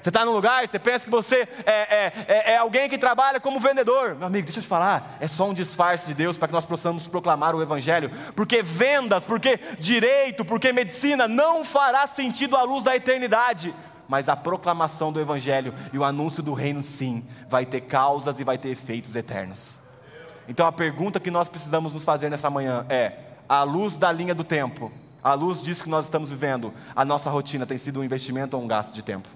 [0.00, 3.40] Você está num lugar você pensa que você é, é, é, é, alguém que trabalha
[3.40, 4.14] como vendedor.
[4.14, 6.64] Meu amigo, deixa eu te falar, é só um disfarce de Deus para que nós
[6.64, 8.08] possamos proclamar o Evangelho.
[8.36, 13.74] Porque vendas, porque direito, porque medicina não fará sentido à luz da eternidade.
[14.08, 18.44] Mas a proclamação do Evangelho e o anúncio do reino, sim, vai ter causas e
[18.44, 19.80] vai ter efeitos eternos.
[20.48, 24.34] Então a pergunta que nós precisamos nos fazer nessa manhã é: à luz da linha
[24.34, 24.92] do tempo,
[25.22, 28.62] à luz disso que nós estamos vivendo, a nossa rotina tem sido um investimento ou
[28.62, 29.28] um gasto de tempo?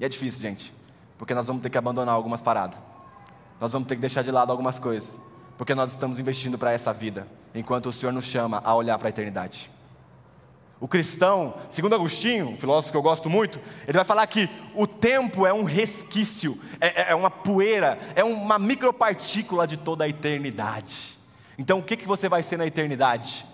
[0.00, 0.72] E é difícil, gente,
[1.18, 2.78] porque nós vamos ter que abandonar algumas paradas.
[3.60, 5.18] Nós vamos ter que deixar de lado algumas coisas,
[5.58, 9.08] porque nós estamos investindo para essa vida, enquanto o Senhor nos chama a olhar para
[9.08, 9.70] a eternidade.
[10.80, 14.86] O cristão, segundo Agostinho, um filósofo que eu gosto muito, ele vai falar que o
[14.86, 20.08] tempo é um resquício, é, é, é uma poeira, é uma micropartícula de toda a
[20.08, 21.18] eternidade.
[21.58, 23.44] Então, o que, que você vai ser na eternidade?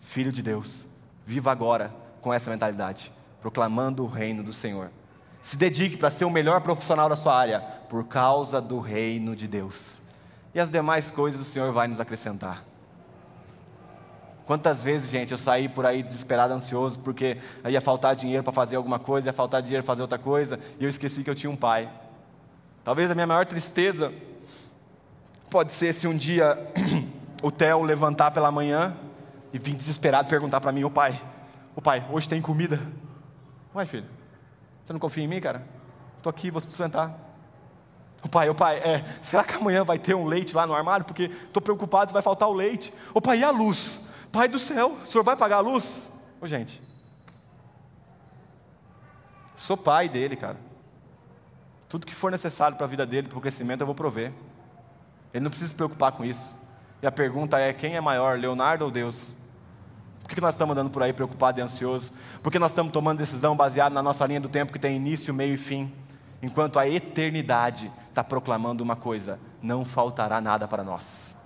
[0.00, 0.86] Filho de Deus.
[1.26, 3.12] Viva agora com essa mentalidade,
[3.42, 4.90] proclamando o reino do Senhor.
[5.42, 9.48] Se dedique para ser o melhor profissional da sua área, por causa do reino de
[9.48, 10.00] Deus.
[10.54, 12.64] E as demais coisas o Senhor vai nos acrescentar.
[14.48, 17.36] Quantas vezes, gente, eu saí por aí desesperado, ansioso, porque
[17.68, 20.84] ia faltar dinheiro para fazer alguma coisa, ia faltar dinheiro para fazer outra coisa, e
[20.84, 21.86] eu esqueci que eu tinha um pai.
[22.82, 24.10] Talvez a minha maior tristeza
[25.50, 26.56] pode ser se um dia
[27.44, 28.96] o Theo levantar pela manhã
[29.52, 31.20] e vir desesperado perguntar para mim: Ô pai,
[31.76, 32.80] ô pai, hoje tem comida?
[33.74, 34.06] Uai, filho,
[34.82, 35.62] você não confia em mim, cara?
[36.16, 37.14] Estou aqui, vou sustentar.
[38.24, 41.04] O pai, o pai, é, será que amanhã vai ter um leite lá no armário?
[41.04, 42.94] Porque estou preocupado, vai faltar o leite.
[43.12, 44.08] O pai, e a luz?
[44.38, 46.08] Pai do céu, o senhor vai pagar a luz?
[46.40, 46.80] Ô gente,
[49.56, 50.56] sou pai dele, cara.
[51.88, 54.32] Tudo que for necessário para a vida dele, para o crescimento, eu vou prover.
[55.34, 56.56] Ele não precisa se preocupar com isso.
[57.02, 59.34] E a pergunta é: quem é maior, Leonardo ou Deus?
[60.22, 62.12] Por que nós estamos andando por aí preocupado e ansioso?
[62.40, 65.54] Porque nós estamos tomando decisão baseada na nossa linha do tempo que tem início, meio
[65.54, 65.92] e fim.
[66.40, 71.37] Enquanto a eternidade está proclamando uma coisa: não faltará nada para nós.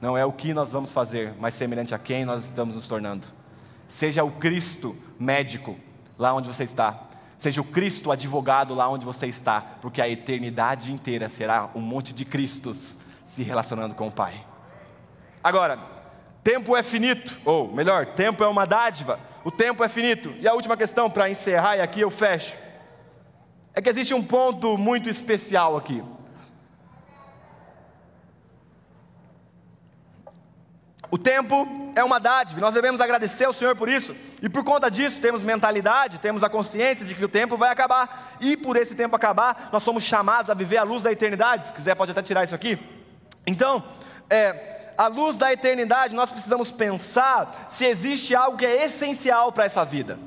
[0.00, 3.26] Não é o que nós vamos fazer, mas semelhante a quem nós estamos nos tornando.
[3.86, 5.76] Seja o Cristo médico
[6.18, 7.08] lá onde você está.
[7.36, 12.12] Seja o Cristo advogado lá onde você está, porque a eternidade inteira será um monte
[12.12, 14.44] de Cristos se relacionando com o Pai.
[15.42, 15.98] Agora,
[16.48, 19.20] Tempo é finito, ou melhor, tempo é uma dádiva.
[19.44, 20.34] O tempo é finito.
[20.40, 22.56] E a última questão para encerrar, e aqui eu fecho,
[23.74, 26.02] é que existe um ponto muito especial aqui.
[31.10, 34.90] O tempo é uma dádiva, nós devemos agradecer ao Senhor por isso, e por conta
[34.90, 38.94] disso temos mentalidade, temos a consciência de que o tempo vai acabar, e por esse
[38.94, 41.68] tempo acabar, nós somos chamados a viver a luz da eternidade.
[41.68, 42.78] Se quiser, pode até tirar isso aqui.
[43.46, 43.82] Então,
[44.28, 44.78] é,
[45.08, 50.18] luz da eternidade, nós precisamos pensar se existe algo que é essencial para essa vida.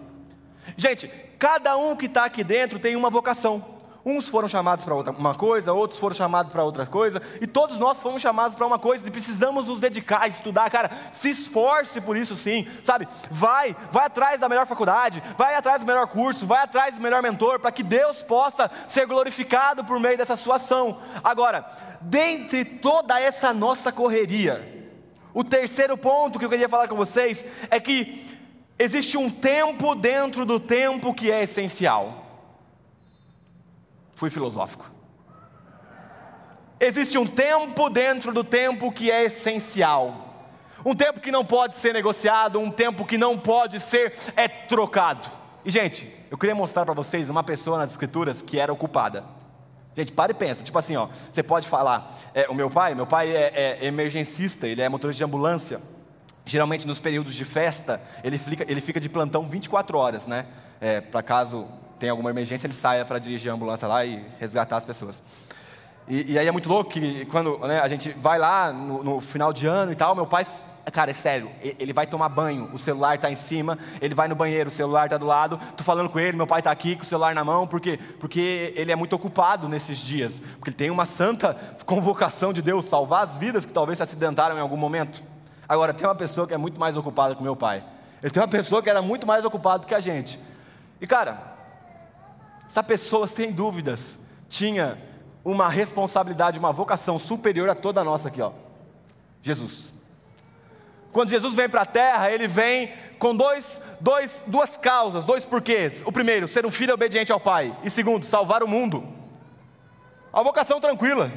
[0.75, 1.07] Gente,
[1.37, 3.80] cada um que está aqui dentro tem uma vocação.
[4.03, 8.01] Uns foram chamados para uma coisa, outros foram chamados para outra coisa, e todos nós
[8.01, 10.89] fomos chamados para uma coisa e precisamos nos dedicar estudar, cara.
[11.11, 13.07] Se esforce por isso sim, sabe?
[13.29, 17.21] Vai, vai atrás da melhor faculdade, vai atrás do melhor curso, vai atrás do melhor
[17.21, 20.97] mentor, para que Deus possa ser glorificado por meio dessa sua ação.
[21.23, 21.65] Agora,
[22.01, 24.81] dentre toda essa nossa correria,
[25.33, 28.27] o terceiro ponto que eu queria falar com vocês é que
[28.79, 32.20] existe um tempo dentro do tempo que é essencial.
[34.21, 34.85] Fui filosófico.
[36.79, 40.45] existe um tempo dentro do tempo que é essencial.
[40.85, 45.27] Um tempo que não pode ser negociado, um tempo que não pode ser é trocado.
[45.65, 49.23] E gente, eu queria mostrar para vocês uma pessoa nas escrituras que era ocupada.
[49.95, 53.07] Gente, para e pensa, tipo assim, ó, você pode falar, é, o meu pai, meu
[53.07, 55.81] pai é, é emergencista, ele é motorista de ambulância.
[56.45, 60.45] Geralmente nos períodos de festa, ele fica, ele fica de plantão 24 horas, né?
[60.79, 61.67] É, para caso
[62.01, 65.21] tenha alguma emergência, ele saia para dirigir a ambulância lá e resgatar as pessoas.
[66.07, 69.21] E, e aí é muito louco que quando né, a gente vai lá no, no
[69.21, 70.47] final de ano e tal, meu pai
[70.91, 74.35] Cara, é sério, ele vai tomar banho, o celular está em cima, ele vai no
[74.35, 77.03] banheiro, o celular está do lado, tô falando com ele, meu pai está aqui com
[77.03, 80.89] o celular na mão, porque, porque ele é muito ocupado nesses dias, porque ele tem
[80.89, 81.53] uma santa
[81.85, 85.23] convocação de Deus, salvar as vidas que talvez se acidentaram em algum momento.
[85.69, 87.83] Agora, tem uma pessoa que é muito mais ocupada que meu pai,
[88.21, 90.39] ele tem uma pessoa que era muito mais ocupada que a gente,
[90.99, 91.50] e cara,
[92.71, 94.17] essa pessoa sem dúvidas
[94.47, 94.97] tinha
[95.43, 98.53] uma responsabilidade, uma vocação superior a toda a nossa aqui, ó.
[99.41, 99.93] Jesus.
[101.11, 106.01] Quando Jesus vem para a terra, ele vem com dois, dois, duas causas, dois porquês.
[106.05, 107.75] O primeiro, ser um filho obediente ao Pai.
[107.83, 109.05] E segundo, salvar o mundo.
[110.31, 111.29] A vocação tranquila.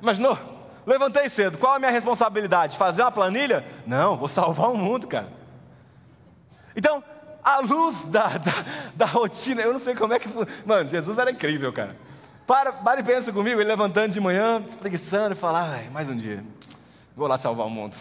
[0.00, 0.38] Imaginou?
[0.86, 2.78] Levantei cedo, qual a minha responsabilidade?
[2.78, 3.66] Fazer uma planilha?
[3.86, 5.28] Não, vou salvar o mundo, cara.
[6.74, 7.04] Então,
[7.48, 8.52] à luz da, da,
[8.94, 10.28] da rotina, eu não sei como é que.
[10.66, 11.96] Mano, Jesus era incrível, cara.
[12.46, 16.44] Para, para e pensa comigo, ele levantando de manhã, preguiçando e falar, mais um dia,
[17.16, 17.96] vou lá salvar o mundo.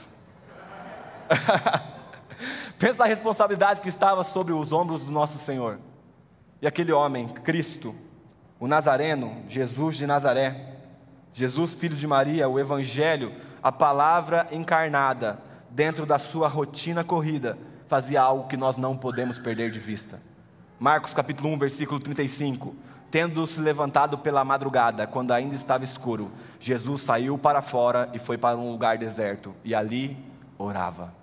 [2.78, 5.80] Pensa na responsabilidade que estava sobre os ombros do nosso Senhor.
[6.62, 7.96] E aquele homem, Cristo,
[8.60, 10.76] o Nazareno, Jesus de Nazaré,
[11.34, 15.40] Jesus, filho de Maria, o Evangelho, a palavra encarnada,
[15.70, 20.22] dentro da sua rotina corrida, fazia algo que nós não podemos perder de vista.
[20.80, 22.76] Marcos capítulo 1, versículo 35.
[23.10, 28.38] Tendo se levantado pela madrugada, quando ainda estava escuro, Jesus saiu para fora e foi
[28.38, 30.18] para um lugar deserto, e ali
[30.58, 31.14] orava.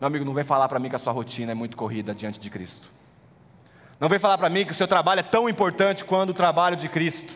[0.00, 2.40] Meu amigo, não vem falar para mim que a sua rotina é muito corrida diante
[2.40, 2.90] de Cristo.
[4.00, 6.76] Não vem falar para mim que o seu trabalho é tão importante quanto o trabalho
[6.76, 7.32] de Cristo.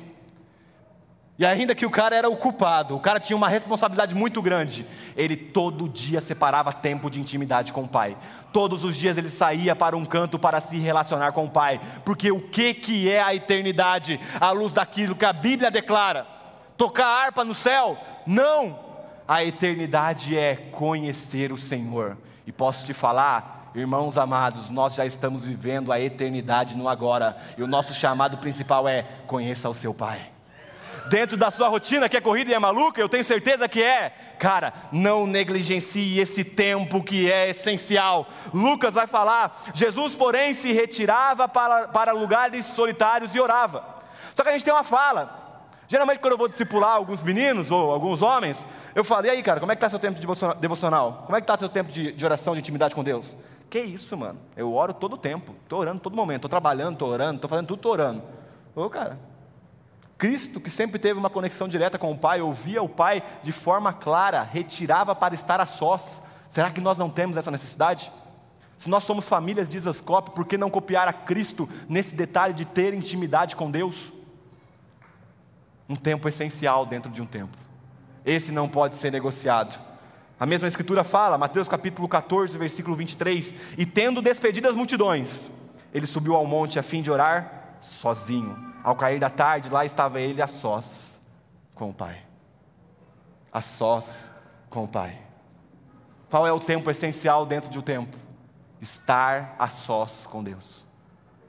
[1.41, 4.85] E ainda que o cara era o culpado, o cara tinha uma responsabilidade muito grande.
[5.17, 8.15] Ele todo dia separava tempo de intimidade com o Pai.
[8.53, 11.81] Todos os dias ele saía para um canto para se relacionar com o Pai.
[12.05, 16.27] Porque o que, que é a eternidade à luz daquilo que a Bíblia declara?
[16.77, 17.97] Tocar harpa no céu?
[18.27, 18.79] Não!
[19.27, 25.47] A eternidade é conhecer o Senhor e posso te falar, irmãos amados, nós já estamos
[25.47, 30.21] vivendo a eternidade no agora, e o nosso chamado principal é: conheça o seu Pai.
[31.11, 34.11] Dentro da sua rotina que é corrida e é maluca, eu tenho certeza que é.
[34.39, 38.29] Cara, não negligencie esse tempo que é essencial.
[38.55, 43.85] Lucas vai falar: Jesus, porém, se retirava para, para lugares solitários e orava.
[44.37, 45.41] Só que a gente tem uma fala,
[45.89, 49.59] Geralmente, quando eu vou discipular alguns meninos ou alguns homens, eu falo: e aí, cara,
[49.59, 50.27] como é que está seu tempo de
[50.61, 51.25] devocional?
[51.27, 53.35] Como é que está seu tempo de, de, oração, de intimidade com Deus?
[53.69, 54.39] Que isso, mano?
[54.57, 57.67] Eu oro todo o tempo, estou orando todo momento, estou trabalhando, estou orando, estou fazendo
[57.67, 58.23] tudo, estou orando.
[58.77, 59.19] Ô, cara,
[60.21, 63.93] Cristo, que sempre teve uma conexão direta com o Pai, ouvia o Pai de forma
[63.93, 66.23] clara, retirava para estar a sós.
[66.49, 68.13] Será que nós não temos essa necessidade?
[68.79, 72.65] Se nós somos famílias de Isascope, por que não copiar a Cristo nesse detalhe de
[72.65, 74.13] ter intimidade com Deus?
[75.91, 77.59] um tempo essencial dentro de um tempo.
[78.25, 79.77] Esse não pode ser negociado.
[80.39, 85.51] A mesma escritura fala, Mateus capítulo 14, versículo 23, e tendo despedido as multidões,
[85.93, 88.70] ele subiu ao monte a fim de orar sozinho.
[88.83, 91.21] Ao cair da tarde, lá estava ele a sós
[91.75, 92.23] com o Pai.
[93.53, 94.33] A sós
[94.69, 95.19] com o Pai.
[96.31, 98.17] Qual é o tempo essencial dentro de um tempo?
[98.81, 100.87] Estar a sós com Deus.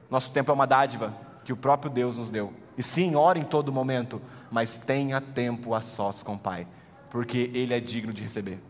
[0.10, 1.16] Nosso tempo é uma dádiva
[1.46, 2.54] que o próprio Deus nos deu.
[2.78, 6.68] E sim, ore em todo momento, mas tenha tempo a sós com o Pai,
[7.10, 8.62] porque Ele é digno de receber.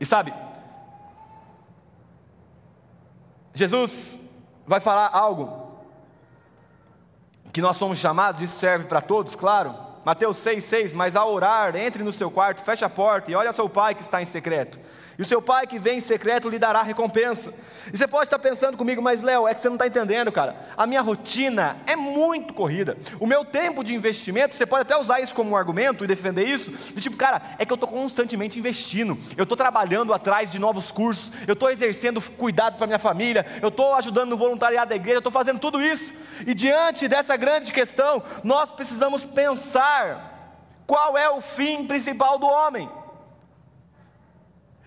[0.00, 0.32] E sabe,
[3.54, 4.18] Jesus
[4.66, 5.61] vai falar algo
[7.52, 9.74] que nós somos chamados, isso serve para todos, claro.
[10.04, 13.52] Mateus 6,6: Mas ao orar, entre no seu quarto, feche a porta e olhe ao
[13.52, 14.78] seu pai que está em secreto
[15.18, 17.52] e o seu pai que vem em secreto lhe dará recompensa.
[17.92, 20.56] E você pode estar pensando comigo, mas Léo, é que você não está entendendo, cara.
[20.76, 22.96] A minha rotina é muito corrida.
[23.20, 26.46] O meu tempo de investimento, você pode até usar isso como um argumento e defender
[26.46, 26.70] isso.
[26.94, 29.18] De tipo, cara, é que eu estou constantemente investindo.
[29.36, 31.30] Eu estou trabalhando atrás de novos cursos.
[31.46, 33.44] Eu estou exercendo cuidado para minha família.
[33.60, 35.16] Eu estou ajudando no voluntariado da igreja.
[35.16, 36.12] Eu estou fazendo tudo isso.
[36.46, 40.32] E diante dessa grande questão, nós precisamos pensar
[40.86, 42.88] qual é o fim principal do homem.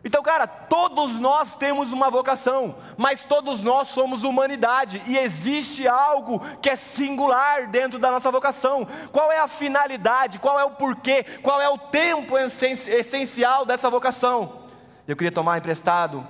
[0.07, 6.39] Então, cara, todos nós temos uma vocação, mas todos nós somos humanidade e existe algo
[6.61, 8.87] que é singular dentro da nossa vocação.
[9.11, 14.59] Qual é a finalidade, qual é o porquê, qual é o tempo essencial dessa vocação?
[15.07, 16.23] Eu queria tomar emprestado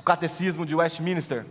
[0.00, 1.46] o catecismo de Westminster,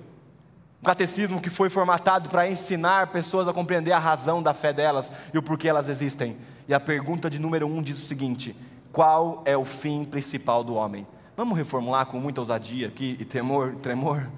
[0.82, 5.10] um catecismo que foi formatado para ensinar pessoas a compreender a razão da fé delas
[5.34, 6.38] e o porquê elas existem.
[6.68, 8.54] E a pergunta de número um diz o seguinte:
[8.92, 11.08] qual é o fim principal do homem?
[11.42, 14.30] Vamos reformular com muita ousadia aqui e temor, tremor?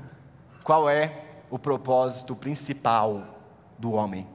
[0.64, 3.41] Qual é o propósito principal
[3.78, 4.26] do homem?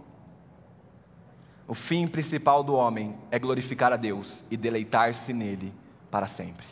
[1.66, 5.74] O fim principal do homem é glorificar a Deus e deleitar-se nele
[6.10, 6.66] para sempre.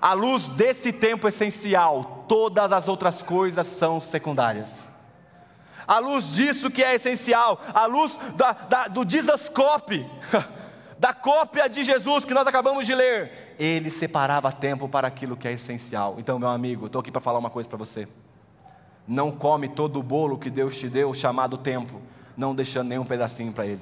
[0.00, 4.90] À luz desse tempo essencial, todas as outras coisas são secundárias.
[5.86, 10.04] À luz disso que é essencial, à luz da, da, do desascope,
[10.98, 15.46] da cópia de Jesus que nós acabamos de ler, ele separava tempo para aquilo que
[15.46, 16.16] é essencial.
[16.18, 18.08] Então, meu amigo, estou aqui para falar uma coisa para você.
[19.06, 22.00] Não come todo o bolo que Deus te deu, chamado tempo,
[22.36, 23.80] não deixando nenhum pedacinho para Ele.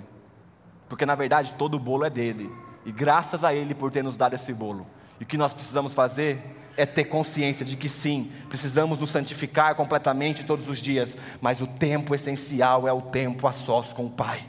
[0.86, 2.52] Porque na verdade todo o bolo é dele.
[2.84, 4.86] E graças a Ele por ter nos dado esse bolo.
[5.18, 6.38] E o que nós precisamos fazer
[6.76, 11.66] é ter consciência de que sim, precisamos nos santificar completamente todos os dias, mas o
[11.66, 14.44] tempo essencial é o tempo a sós com o Pai.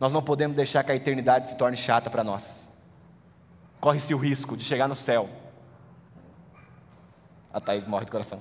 [0.00, 2.65] Nós não podemos deixar que a eternidade se torne chata para nós.
[3.86, 5.30] Corre-se o risco de chegar no céu.
[7.54, 8.40] A Thaís morre do coração.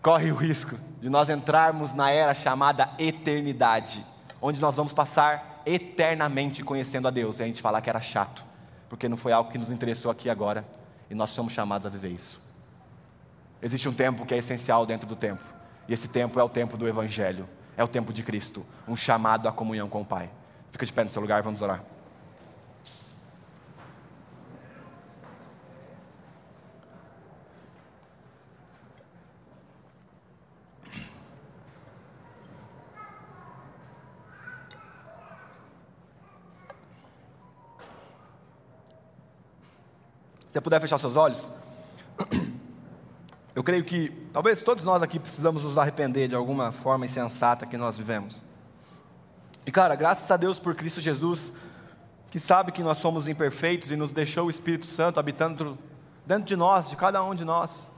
[0.00, 4.06] Corre o risco de nós entrarmos na era chamada eternidade,
[4.40, 7.40] onde nós vamos passar eternamente conhecendo a Deus.
[7.40, 8.44] E a gente falar que era chato,
[8.88, 10.64] porque não foi algo que nos interessou aqui agora,
[11.10, 12.40] e nós somos chamados a viver isso.
[13.60, 15.42] Existe um tempo que é essencial dentro do tempo,
[15.88, 19.48] e esse tempo é o tempo do Evangelho, é o tempo de Cristo, um chamado
[19.48, 20.30] à comunhão com o Pai.
[20.70, 21.82] Fica de pé no seu lugar, vamos orar.
[40.54, 41.50] Você puder fechar seus olhos.
[43.56, 47.76] Eu creio que talvez todos nós aqui precisamos nos arrepender de alguma forma insensata que
[47.76, 48.44] nós vivemos.
[49.66, 51.54] E cara, graças a Deus por Cristo Jesus,
[52.30, 55.76] que sabe que nós somos imperfeitos e nos deixou o Espírito Santo habitando
[56.24, 57.88] dentro de nós, de cada um de nós.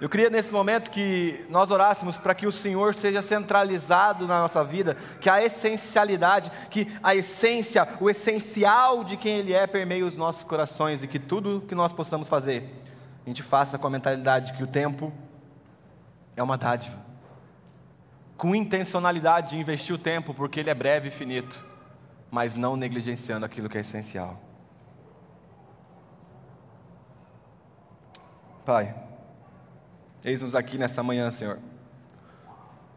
[0.00, 4.62] Eu queria nesse momento que nós orássemos para que o Senhor seja centralizado na nossa
[4.62, 10.16] vida, que a essencialidade, que a essência, o essencial de quem Ele é permeie os
[10.16, 12.62] nossos corações e que tudo que nós possamos fazer,
[13.26, 15.12] a gente faça com a mentalidade que o tempo
[16.36, 17.08] é uma dádiva
[18.38, 21.60] com intencionalidade de investir o tempo, porque ele é breve e finito,
[22.30, 24.40] mas não negligenciando aquilo que é essencial.
[28.64, 28.94] Pai,
[30.28, 31.58] eis-nos aqui nessa manhã, Senhor.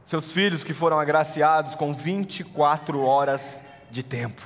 [0.05, 4.41] Seus filhos que foram agraciados com 24 horas de tempo.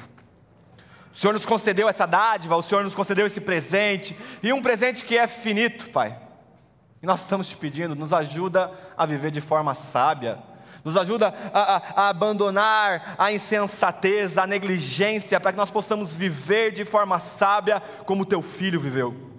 [1.12, 5.04] O Senhor nos concedeu essa dádiva, o Senhor nos concedeu esse presente, e um presente
[5.04, 6.18] que é finito, Pai.
[7.02, 10.38] E nós estamos te pedindo, nos ajuda a viver de forma sábia,
[10.84, 16.72] nos ajuda a, a, a abandonar a insensatez, a negligência, para que nós possamos viver
[16.72, 19.35] de forma sábia como teu filho viveu.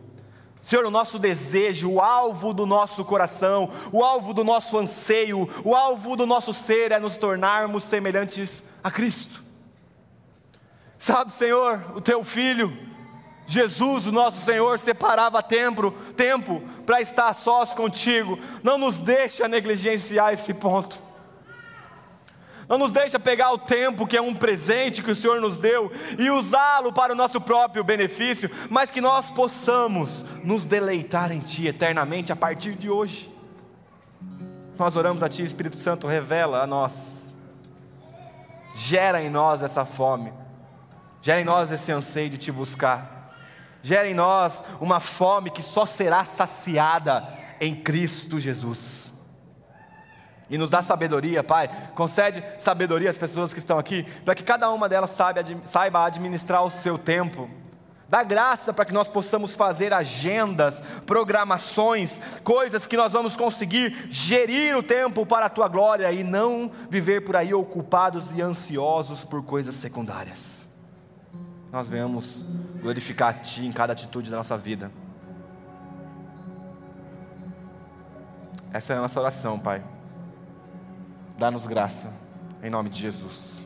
[0.66, 5.76] Senhor, o nosso desejo, o alvo do nosso coração, o alvo do nosso anseio, o
[5.76, 9.44] alvo do nosso ser é nos tornarmos semelhantes a Cristo.
[10.98, 12.76] Sabe, Senhor, o teu filho,
[13.46, 18.36] Jesus, o nosso Senhor, separava tempo, tempo para estar sós contigo.
[18.64, 21.00] Não nos deixa negligenciar esse ponto.
[22.68, 25.90] Não nos deixa pegar o tempo que é um presente que o Senhor nos deu
[26.18, 31.68] e usá-lo para o nosso próprio benefício, mas que nós possamos nos deleitar em Ti
[31.68, 33.32] eternamente a partir de hoje.
[34.76, 37.34] Nós oramos a Ti, Espírito Santo, revela a nós,
[38.74, 40.32] gera em nós essa fome,
[41.22, 43.32] gera em nós esse anseio de Te buscar,
[43.80, 47.26] gera em nós uma fome que só será saciada
[47.60, 49.15] em Cristo Jesus.
[50.48, 51.68] E nos dá sabedoria, Pai.
[51.94, 55.16] Concede sabedoria às pessoas que estão aqui, para que cada uma delas
[55.64, 57.50] saiba, administrar o seu tempo.
[58.08, 64.76] Dá graça para que nós possamos fazer agendas, programações, coisas que nós vamos conseguir gerir
[64.76, 69.42] o tempo para a tua glória e não viver por aí ocupados e ansiosos por
[69.42, 70.68] coisas secundárias.
[71.72, 72.44] Nós venhamos
[72.80, 74.92] glorificar a Ti em cada atitude da nossa vida.
[78.72, 79.82] Essa é a nossa oração, Pai.
[81.38, 82.14] Dá-nos graça,
[82.62, 83.65] em nome de Jesus.